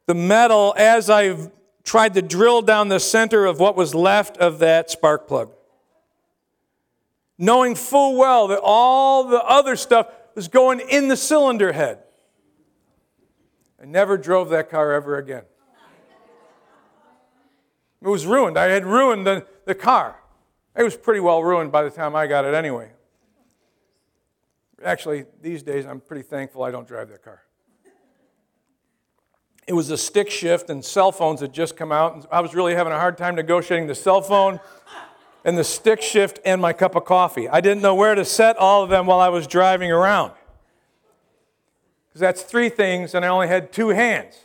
[0.05, 1.49] the metal as I
[1.87, 5.49] tried to drill down the center of what was left of that spark plug.
[7.37, 11.99] Knowing full well that all the other stuff was going in the cylinder head.
[13.81, 15.43] I never drove that car ever again.
[18.01, 18.57] It was ruined.
[18.59, 20.19] I had ruined the, the car.
[20.75, 22.91] It was pretty well ruined by the time I got it anyway.
[24.83, 27.46] Actually, these days I'm pretty thankful I don't drive that car.
[29.67, 32.15] It was a stick shift, and cell phones had just come out.
[32.15, 34.61] And I was really having a hard time negotiating the cell phone
[35.43, 37.49] and the stick shift and my cup of coffee.
[37.49, 40.31] I didn't know where to set all of them while I was driving around.
[42.07, 44.35] Because that's three things, and I only had two hands.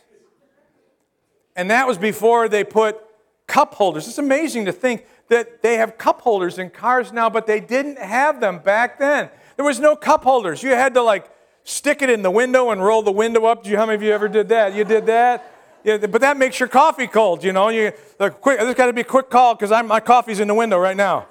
[1.55, 2.99] And that was before they put
[3.47, 4.07] cup holders.
[4.07, 7.97] It's amazing to think that they have cup holders in cars now, but they didn't
[7.97, 9.29] have them back then.
[9.55, 10.63] There was no cup holders.
[10.63, 11.29] You had to like
[11.63, 13.63] stick it in the window and roll the window up.
[13.63, 14.73] Do you, how many of you ever did that?
[14.73, 15.51] You did that?
[15.83, 17.69] Yeah, but that makes your coffee cold, you know.
[17.69, 18.59] You like quick.
[18.59, 21.27] There's got to be a quick call because my coffee's in the window right now.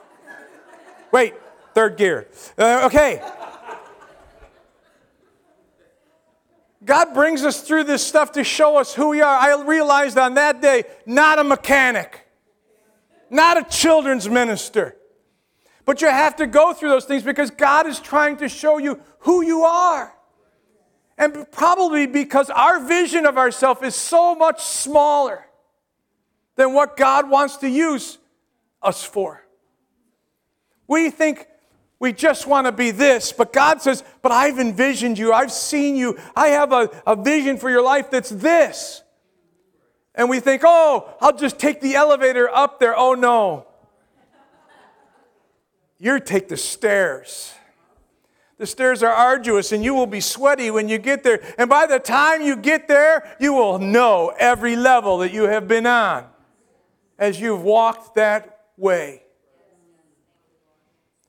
[1.10, 1.34] Wait,
[1.74, 2.28] third gear.
[2.58, 3.22] Uh, okay.
[6.84, 9.36] God brings us through this stuff to show us who we are.
[9.38, 12.26] I realized on that day, not a mechanic,
[13.30, 14.96] not a children's minister.
[15.84, 19.00] But you have to go through those things because God is trying to show you
[19.20, 20.12] who you are.
[21.18, 25.46] And probably because our vision of ourselves is so much smaller
[26.56, 28.18] than what God wants to use
[28.82, 29.44] us for.
[30.88, 31.46] We think
[32.02, 33.32] we just want to be this.
[33.32, 35.32] But God says, But I've envisioned you.
[35.32, 36.18] I've seen you.
[36.34, 39.02] I have a, a vision for your life that's this.
[40.14, 42.98] And we think, Oh, I'll just take the elevator up there.
[42.98, 43.68] Oh, no.
[45.98, 47.54] You take the stairs.
[48.62, 51.42] The stairs are arduous and you will be sweaty when you get there.
[51.58, 55.66] And by the time you get there, you will know every level that you have
[55.66, 56.26] been on
[57.18, 59.24] as you've walked that way.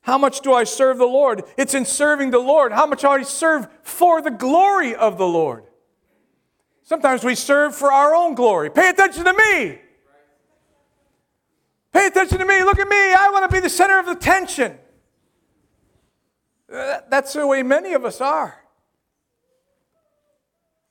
[0.01, 1.41] How much do I serve the Lord?
[1.57, 2.71] It's in serving the Lord.
[2.71, 5.63] How much I serve for the glory of the Lord?
[6.83, 8.69] Sometimes we serve for our own glory.
[8.69, 9.79] Pay attention to me.
[11.91, 12.63] Pay attention to me.
[12.63, 12.95] Look at me.
[12.95, 14.77] I want to be the center of attention.
[16.73, 18.59] That's the way many of us are.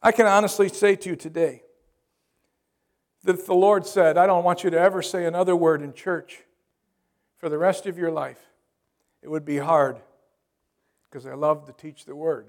[0.00, 1.62] I can honestly say to you today
[3.24, 6.42] that the Lord said, I don't want you to ever say another word in church
[7.38, 8.38] for the rest of your life
[9.22, 9.98] it would be hard
[11.08, 12.46] because I love to teach the word.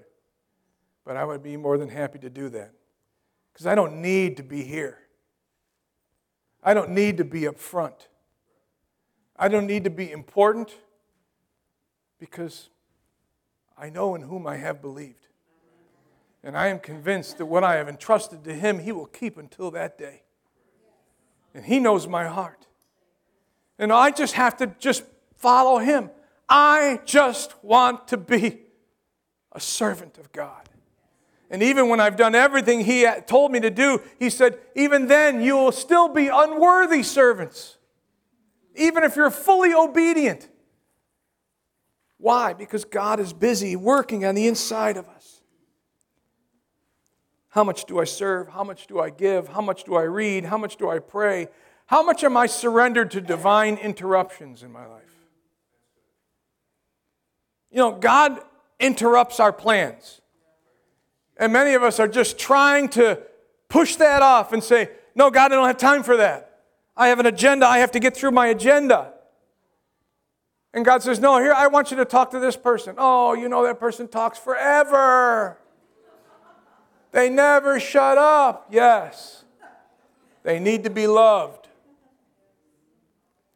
[1.04, 2.72] But I would be more than happy to do that
[3.52, 4.98] because I don't need to be here.
[6.62, 8.08] I don't need to be up front.
[9.36, 10.72] I don't need to be important
[12.18, 12.70] because
[13.76, 15.26] I know in whom I have believed.
[16.42, 19.70] And I am convinced that what I have entrusted to Him, He will keep until
[19.72, 20.22] that day.
[21.54, 22.66] And He knows my heart.
[23.78, 25.04] And I just have to just
[25.36, 26.10] follow Him.
[26.48, 28.60] I just want to be
[29.52, 30.68] a servant of God.
[31.50, 35.40] And even when I've done everything He told me to do, He said, even then
[35.40, 37.78] you will still be unworthy servants,
[38.76, 40.48] even if you're fully obedient.
[42.24, 42.54] Why?
[42.54, 45.42] Because God is busy working on the inside of us.
[47.50, 48.48] How much do I serve?
[48.48, 49.48] How much do I give?
[49.48, 50.46] How much do I read?
[50.46, 51.48] How much do I pray?
[51.84, 55.14] How much am I surrendered to divine interruptions in my life?
[57.70, 58.40] You know, God
[58.80, 60.22] interrupts our plans.
[61.36, 63.20] And many of us are just trying to
[63.68, 66.62] push that off and say, No, God, I don't have time for that.
[66.96, 67.66] I have an agenda.
[67.66, 69.13] I have to get through my agenda.
[70.74, 72.96] And God says, No, here, I want you to talk to this person.
[72.98, 75.58] Oh, you know, that person talks forever.
[77.12, 78.66] They never shut up.
[78.70, 79.44] Yes.
[80.42, 81.68] They need to be loved.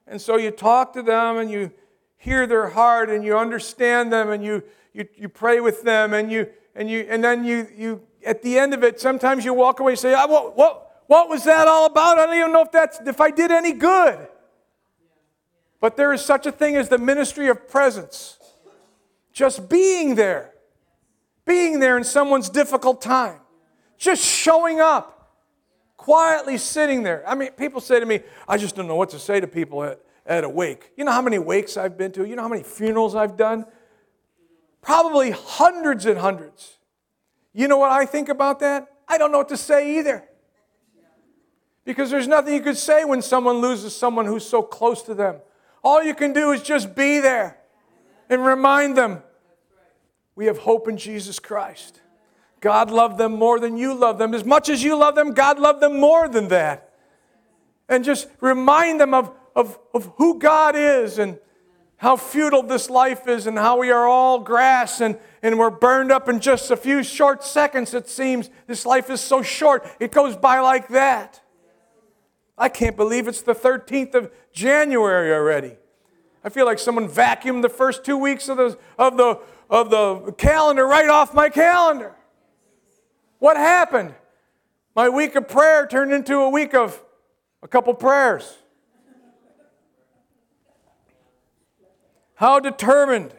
[0.06, 1.72] And so you talk to them and you
[2.16, 4.62] hear their heart and you understand them and you,
[4.94, 6.46] you, you pray with them and you
[6.78, 9.92] and you and then you you at the end of it sometimes you walk away
[9.92, 12.72] and say ah, what, what, what was that all about i don't even know if
[12.72, 14.28] that's if i did any good
[15.80, 18.38] but there is such a thing as the ministry of presence
[19.32, 20.52] just being there
[21.44, 23.40] being there in someone's difficult time
[23.98, 25.18] just showing up
[25.98, 27.22] quietly sitting there.
[27.28, 29.84] I mean, people say to me, I just don't know what to say to people
[29.84, 30.92] at, at a wake.
[30.96, 32.24] You know how many wakes I've been to?
[32.24, 33.66] You know how many funerals I've done?
[34.80, 36.78] Probably hundreds and hundreds.
[37.52, 38.86] You know what I think about that?
[39.06, 40.24] I don't know what to say either.
[41.84, 45.40] Because there's nothing you could say when someone loses someone who's so close to them.
[45.82, 47.58] All you can do is just be there
[48.28, 49.22] and remind them
[50.34, 52.00] we have hope in Jesus Christ.
[52.60, 54.34] God loved them more than you love them.
[54.34, 56.92] As much as you love them, God loved them more than that.
[57.88, 61.38] And just remind them of, of, of who God is and
[61.96, 66.12] how futile this life is and how we are all grass and, and we're burned
[66.12, 68.50] up in just a few short seconds, it seems.
[68.66, 71.40] This life is so short, it goes by like that.
[72.58, 75.76] I can't believe it's the 13th of January already.
[76.42, 79.40] I feel like someone vacuumed the first two weeks of the, of the,
[79.70, 82.14] of the calendar right off my calendar.
[83.38, 84.14] What happened?
[84.96, 87.00] My week of prayer turned into a week of
[87.62, 88.58] a couple prayers.
[92.34, 93.34] How determined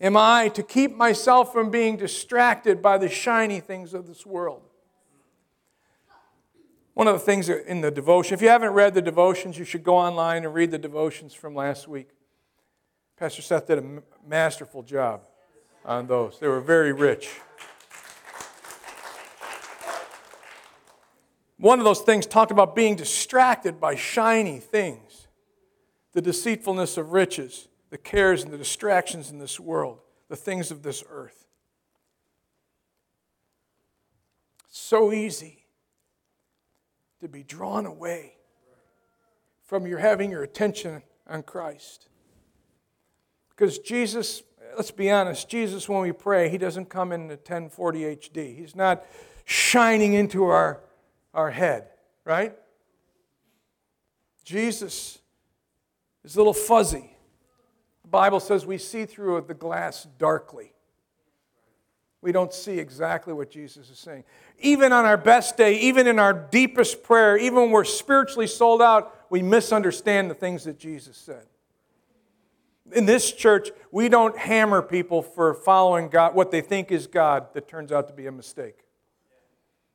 [0.00, 4.62] am I to keep myself from being distracted by the shiny things of this world?
[6.94, 9.82] One of the things in the devotion, if you haven't read the devotions, you should
[9.82, 12.08] go online and read the devotions from last week.
[13.16, 15.26] Pastor Seth did a masterful job
[15.84, 17.40] on those, they were very rich.
[21.58, 25.28] One of those things talked about being distracted by shiny things,
[26.12, 30.82] the deceitfulness of riches, the cares and the distractions in this world, the things of
[30.82, 31.46] this earth.
[34.68, 35.63] So easy
[37.24, 38.36] to be drawn away
[39.64, 42.08] from your having your attention on Christ.
[43.50, 44.42] Because Jesus,
[44.76, 48.56] let's be honest, Jesus, when we pray, he doesn't come in the 1040 HD.
[48.56, 49.04] He's not
[49.44, 50.80] shining into our
[51.34, 51.88] our head,
[52.24, 52.54] right?
[54.44, 55.18] Jesus
[56.22, 57.10] is a little fuzzy.
[58.02, 60.73] The Bible says we see through the glass darkly.
[62.24, 64.24] We don't see exactly what Jesus is saying.
[64.58, 68.80] Even on our best day, even in our deepest prayer, even when we're spiritually sold
[68.80, 71.44] out, we misunderstand the things that Jesus said.
[72.92, 77.52] In this church, we don't hammer people for following God, what they think is God
[77.52, 78.78] that turns out to be a mistake.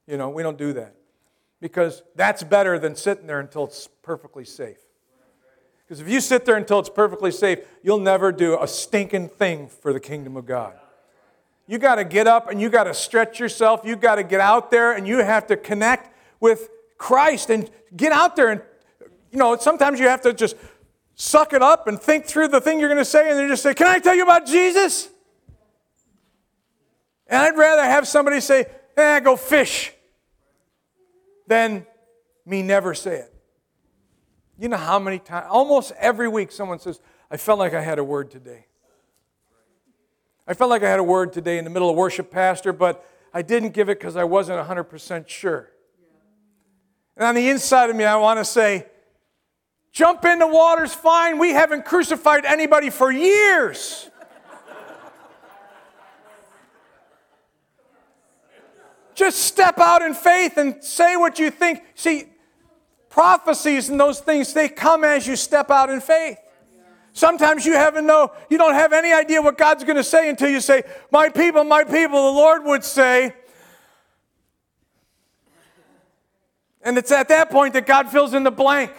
[0.05, 0.93] You know, we don't do that
[1.59, 4.77] because that's better than sitting there until it's perfectly safe.
[5.83, 9.67] Because if you sit there until it's perfectly safe, you'll never do a stinking thing
[9.67, 10.75] for the kingdom of God.
[11.69, 13.81] You got to get up and you got to stretch yourself.
[13.83, 16.67] You got to get out there and you have to connect with
[16.97, 18.49] Christ and get out there.
[18.49, 18.61] And,
[19.31, 20.55] you know, sometimes you have to just
[21.13, 23.61] suck it up and think through the thing you're going to say and then just
[23.61, 25.09] say, Can I tell you about Jesus?
[27.27, 28.65] And I'd rather have somebody say,
[28.97, 29.93] Eh, go fish
[31.45, 31.85] than
[32.47, 33.33] me never say it.
[34.57, 36.99] You know how many times, almost every week, someone says,
[37.29, 38.65] I felt like I had a word today.
[40.49, 43.05] I felt like I had a word today in the middle of worship, Pastor, but
[43.31, 45.69] I didn't give it because I wasn't 100% sure.
[47.15, 48.87] And on the inside of me, I want to say,
[49.91, 51.37] jump in the water's fine.
[51.37, 54.09] We haven't crucified anybody for years.
[59.13, 61.83] Just step out in faith and say what you think.
[61.93, 62.23] See,
[63.09, 66.39] prophecies and those things, they come as you step out in faith.
[67.19, 70.49] Sometimes you haven't know, you don't have any idea what God's going to say until
[70.49, 73.33] you say, My people, my people, the Lord would say.
[76.81, 78.93] And it's at that point that God fills in the blank.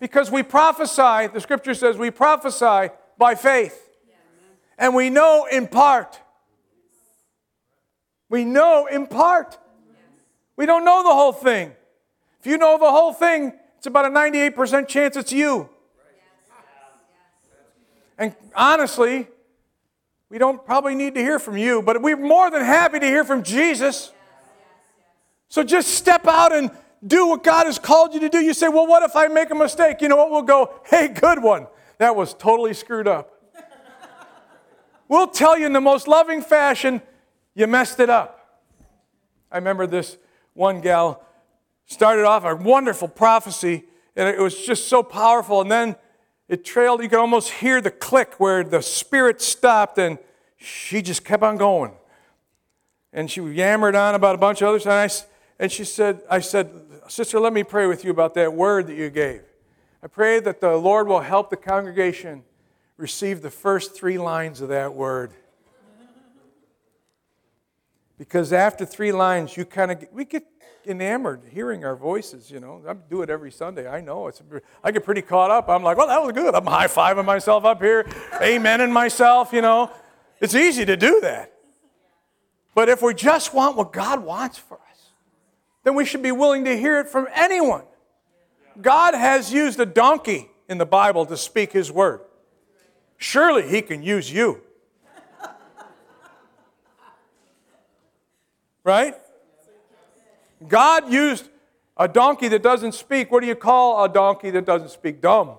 [0.00, 2.88] Because we prophesy, the scripture says we prophesy
[3.18, 3.86] by faith.
[4.78, 6.18] And we know in part.
[8.30, 9.58] We know in part.
[10.56, 11.72] We don't know the whole thing.
[12.40, 15.68] If you know the whole thing, it's about a 98% chance it's you.
[18.18, 19.28] And honestly,
[20.28, 23.24] we don't probably need to hear from you, but we're more than happy to hear
[23.24, 24.12] from Jesus.
[25.48, 26.70] So just step out and
[27.06, 28.40] do what God has called you to do.
[28.40, 30.00] You say, Well, what if I make a mistake?
[30.00, 30.30] You know what?
[30.30, 31.66] We'll go, Hey, good one.
[31.98, 33.30] That was totally screwed up.
[35.08, 37.02] we'll tell you in the most loving fashion
[37.54, 38.62] you messed it up.
[39.52, 40.16] I remember this
[40.54, 41.22] one gal
[41.86, 43.84] started off a wonderful prophecy,
[44.16, 45.60] and it was just so powerful.
[45.60, 45.96] And then
[46.48, 50.18] it trailed, you could almost hear the click where the spirit stopped, and
[50.56, 51.92] she just kept on going.
[53.12, 54.84] And she yammered on about a bunch of others.
[54.84, 55.08] And, I,
[55.58, 56.70] and she said, I said,
[57.08, 59.42] Sister, let me pray with you about that word that you gave.
[60.02, 62.42] I pray that the Lord will help the congregation
[62.96, 65.32] receive the first three lines of that word.
[68.18, 70.53] Because after three lines, you kind of we get
[70.86, 72.50] enamored hearing our voices.
[72.50, 73.88] You know, I do it every Sunday.
[73.88, 74.42] I know it's.
[74.82, 75.68] I get pretty caught up.
[75.68, 76.54] I'm like, well, that was good.
[76.54, 78.04] I'm high fiving myself up here,
[78.34, 79.52] amening myself.
[79.52, 79.90] You know,
[80.40, 81.52] it's easy to do that.
[82.74, 85.10] But if we just want what God wants for us,
[85.84, 87.84] then we should be willing to hear it from anyone.
[88.80, 92.20] God has used a donkey in the Bible to speak His word.
[93.16, 94.60] Surely He can use you.
[98.82, 99.14] Right?
[100.68, 101.48] God used
[101.96, 103.30] a donkey that doesn't speak.
[103.30, 105.20] What do you call a donkey that doesn't speak?
[105.20, 105.56] Dumb.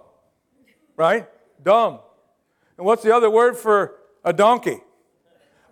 [0.95, 1.27] Right?
[1.63, 1.99] Dumb.
[2.77, 4.79] And what's the other word for a donkey?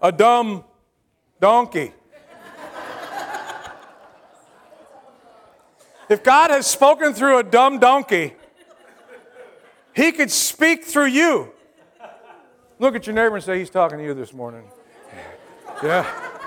[0.01, 0.63] A dumb
[1.39, 1.93] donkey.
[6.09, 8.34] if God has spoken through a dumb donkey,
[9.95, 11.51] he could speak through you.
[12.79, 14.63] Look at your neighbor and say, He's talking to you this morning.
[15.84, 16.39] Yeah.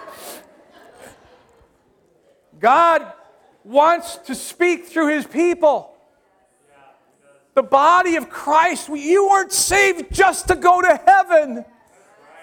[2.60, 3.12] God
[3.64, 5.92] wants to speak through his people.
[7.54, 11.64] The body of Christ, you weren't saved just to go to heaven.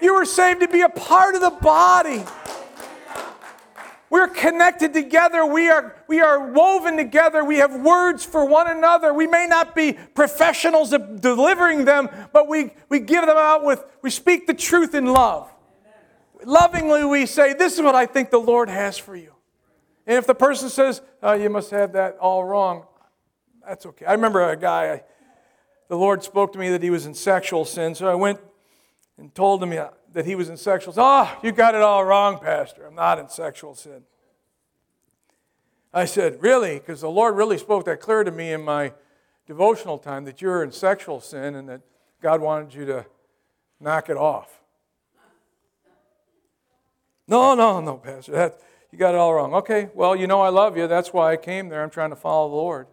[0.01, 2.23] You were saved to be a part of the body.
[4.09, 5.45] We're connected together.
[5.45, 7.43] We are, we are woven together.
[7.43, 9.13] We have words for one another.
[9.13, 13.83] We may not be professionals at delivering them, but we, we give them out with,
[14.03, 15.51] we speak the truth in love.
[16.45, 19.32] Lovingly, we say, This is what I think the Lord has for you.
[20.05, 22.85] And if the person says, oh, you must have that all wrong,
[23.65, 24.05] that's okay.
[24.05, 25.03] I remember a guy, I,
[25.87, 28.39] the Lord spoke to me that he was in sexual sin, so I went
[29.17, 31.03] and told him uh, that he was in sexual sin.
[31.05, 32.85] Oh, you got it all wrong, Pastor.
[32.85, 34.03] I'm not in sexual sin.
[35.93, 36.75] I said, Really?
[36.75, 38.93] Because the Lord really spoke that clear to me in my
[39.45, 41.81] devotional time that you're in sexual sin and that
[42.21, 43.05] God wanted you to
[43.79, 44.61] knock it off.
[47.27, 48.53] No, no, no, Pastor.
[48.93, 49.55] You got it all wrong.
[49.55, 50.85] Okay, well, you know I love you.
[50.85, 51.81] That's why I came there.
[51.81, 52.85] I'm trying to follow the Lord.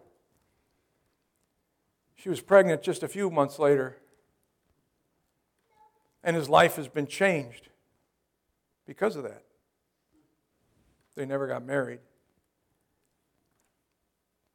[2.15, 3.97] She was pregnant just a few months later.
[6.23, 7.69] And his life has been changed
[8.87, 9.43] because of that.
[11.15, 11.99] They never got married.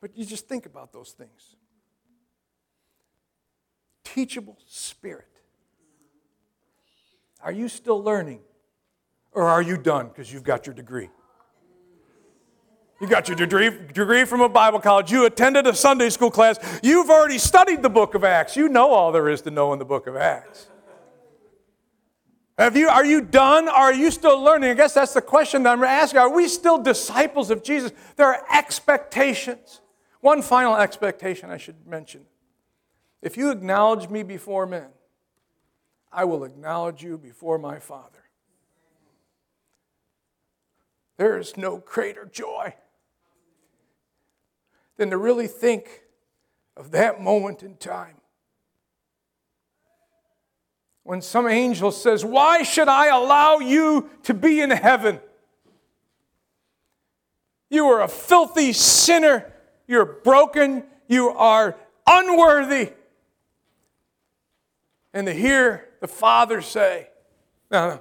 [0.00, 1.54] But you just think about those things.
[4.02, 5.28] Teachable spirit.
[7.40, 8.40] Are you still learning?
[9.30, 11.08] Or are you done because you've got your degree?
[13.00, 15.12] You got your degree, degree from a Bible college.
[15.12, 16.58] You attended a Sunday school class.
[16.82, 18.56] You've already studied the book of Acts.
[18.56, 20.68] You know all there is to know in the book of Acts.
[22.56, 23.68] Have you, are you done?
[23.68, 24.70] Are you still learning?
[24.70, 26.20] I guess that's the question that I'm asking.
[26.20, 27.92] Are we still disciples of Jesus?
[28.16, 29.82] There are expectations.
[30.22, 32.22] One final expectation I should mention.
[33.20, 34.88] If you acknowledge me before men,
[36.10, 38.24] I will acknowledge you before my Father.
[41.18, 42.74] There is no greater joy
[44.96, 46.02] than to really think
[46.76, 48.16] of that moment in time.
[51.02, 55.20] When some angel says, Why should I allow you to be in heaven?
[57.70, 59.52] You are a filthy sinner.
[59.86, 60.84] You're broken.
[61.06, 61.76] You are
[62.06, 62.92] unworthy.
[65.14, 67.08] And to hear the Father say,
[67.70, 68.00] No, no,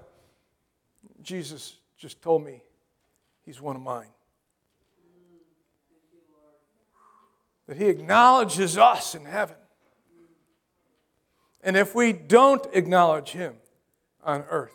[1.21, 2.61] Jesus just told me
[3.45, 4.14] he's one of mine.
[7.67, 9.57] That He acknowledges us in heaven.
[11.61, 13.55] And if we don't acknowledge Him
[14.23, 14.73] on earth,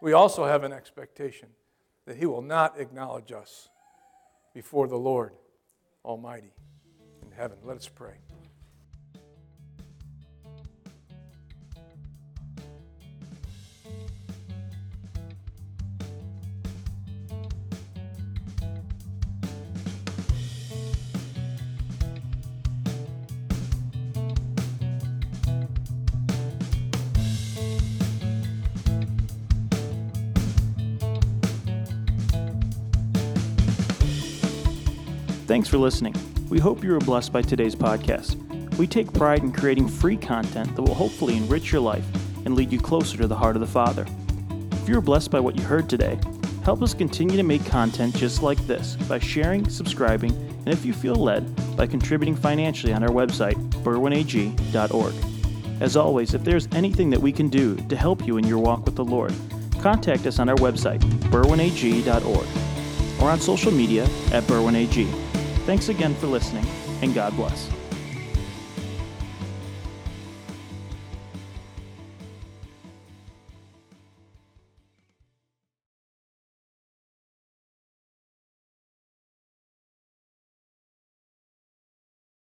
[0.00, 1.48] we also have an expectation
[2.06, 3.68] that He will not acknowledge us
[4.54, 5.32] before the Lord
[6.04, 6.52] Almighty
[7.24, 7.58] in heaven.
[7.64, 8.14] Let us pray.
[35.58, 36.14] Thanks for listening.
[36.50, 38.36] We hope you were blessed by today's podcast.
[38.76, 42.06] We take pride in creating free content that will hopefully enrich your life
[42.44, 44.06] and lead you closer to the heart of the Father.
[44.70, 46.16] If you were blessed by what you heard today,
[46.62, 50.92] help us continue to make content just like this by sharing, subscribing, and if you
[50.92, 55.14] feel led, by contributing financially on our website, berwynag.org.
[55.82, 58.84] As always, if there's anything that we can do to help you in your walk
[58.84, 59.34] with the Lord,
[59.80, 61.00] contact us on our website,
[61.32, 62.46] berwynag.org,
[63.20, 65.27] or on social media at berwynag.
[65.68, 66.64] Thanks again for listening,
[67.02, 67.77] and God bless.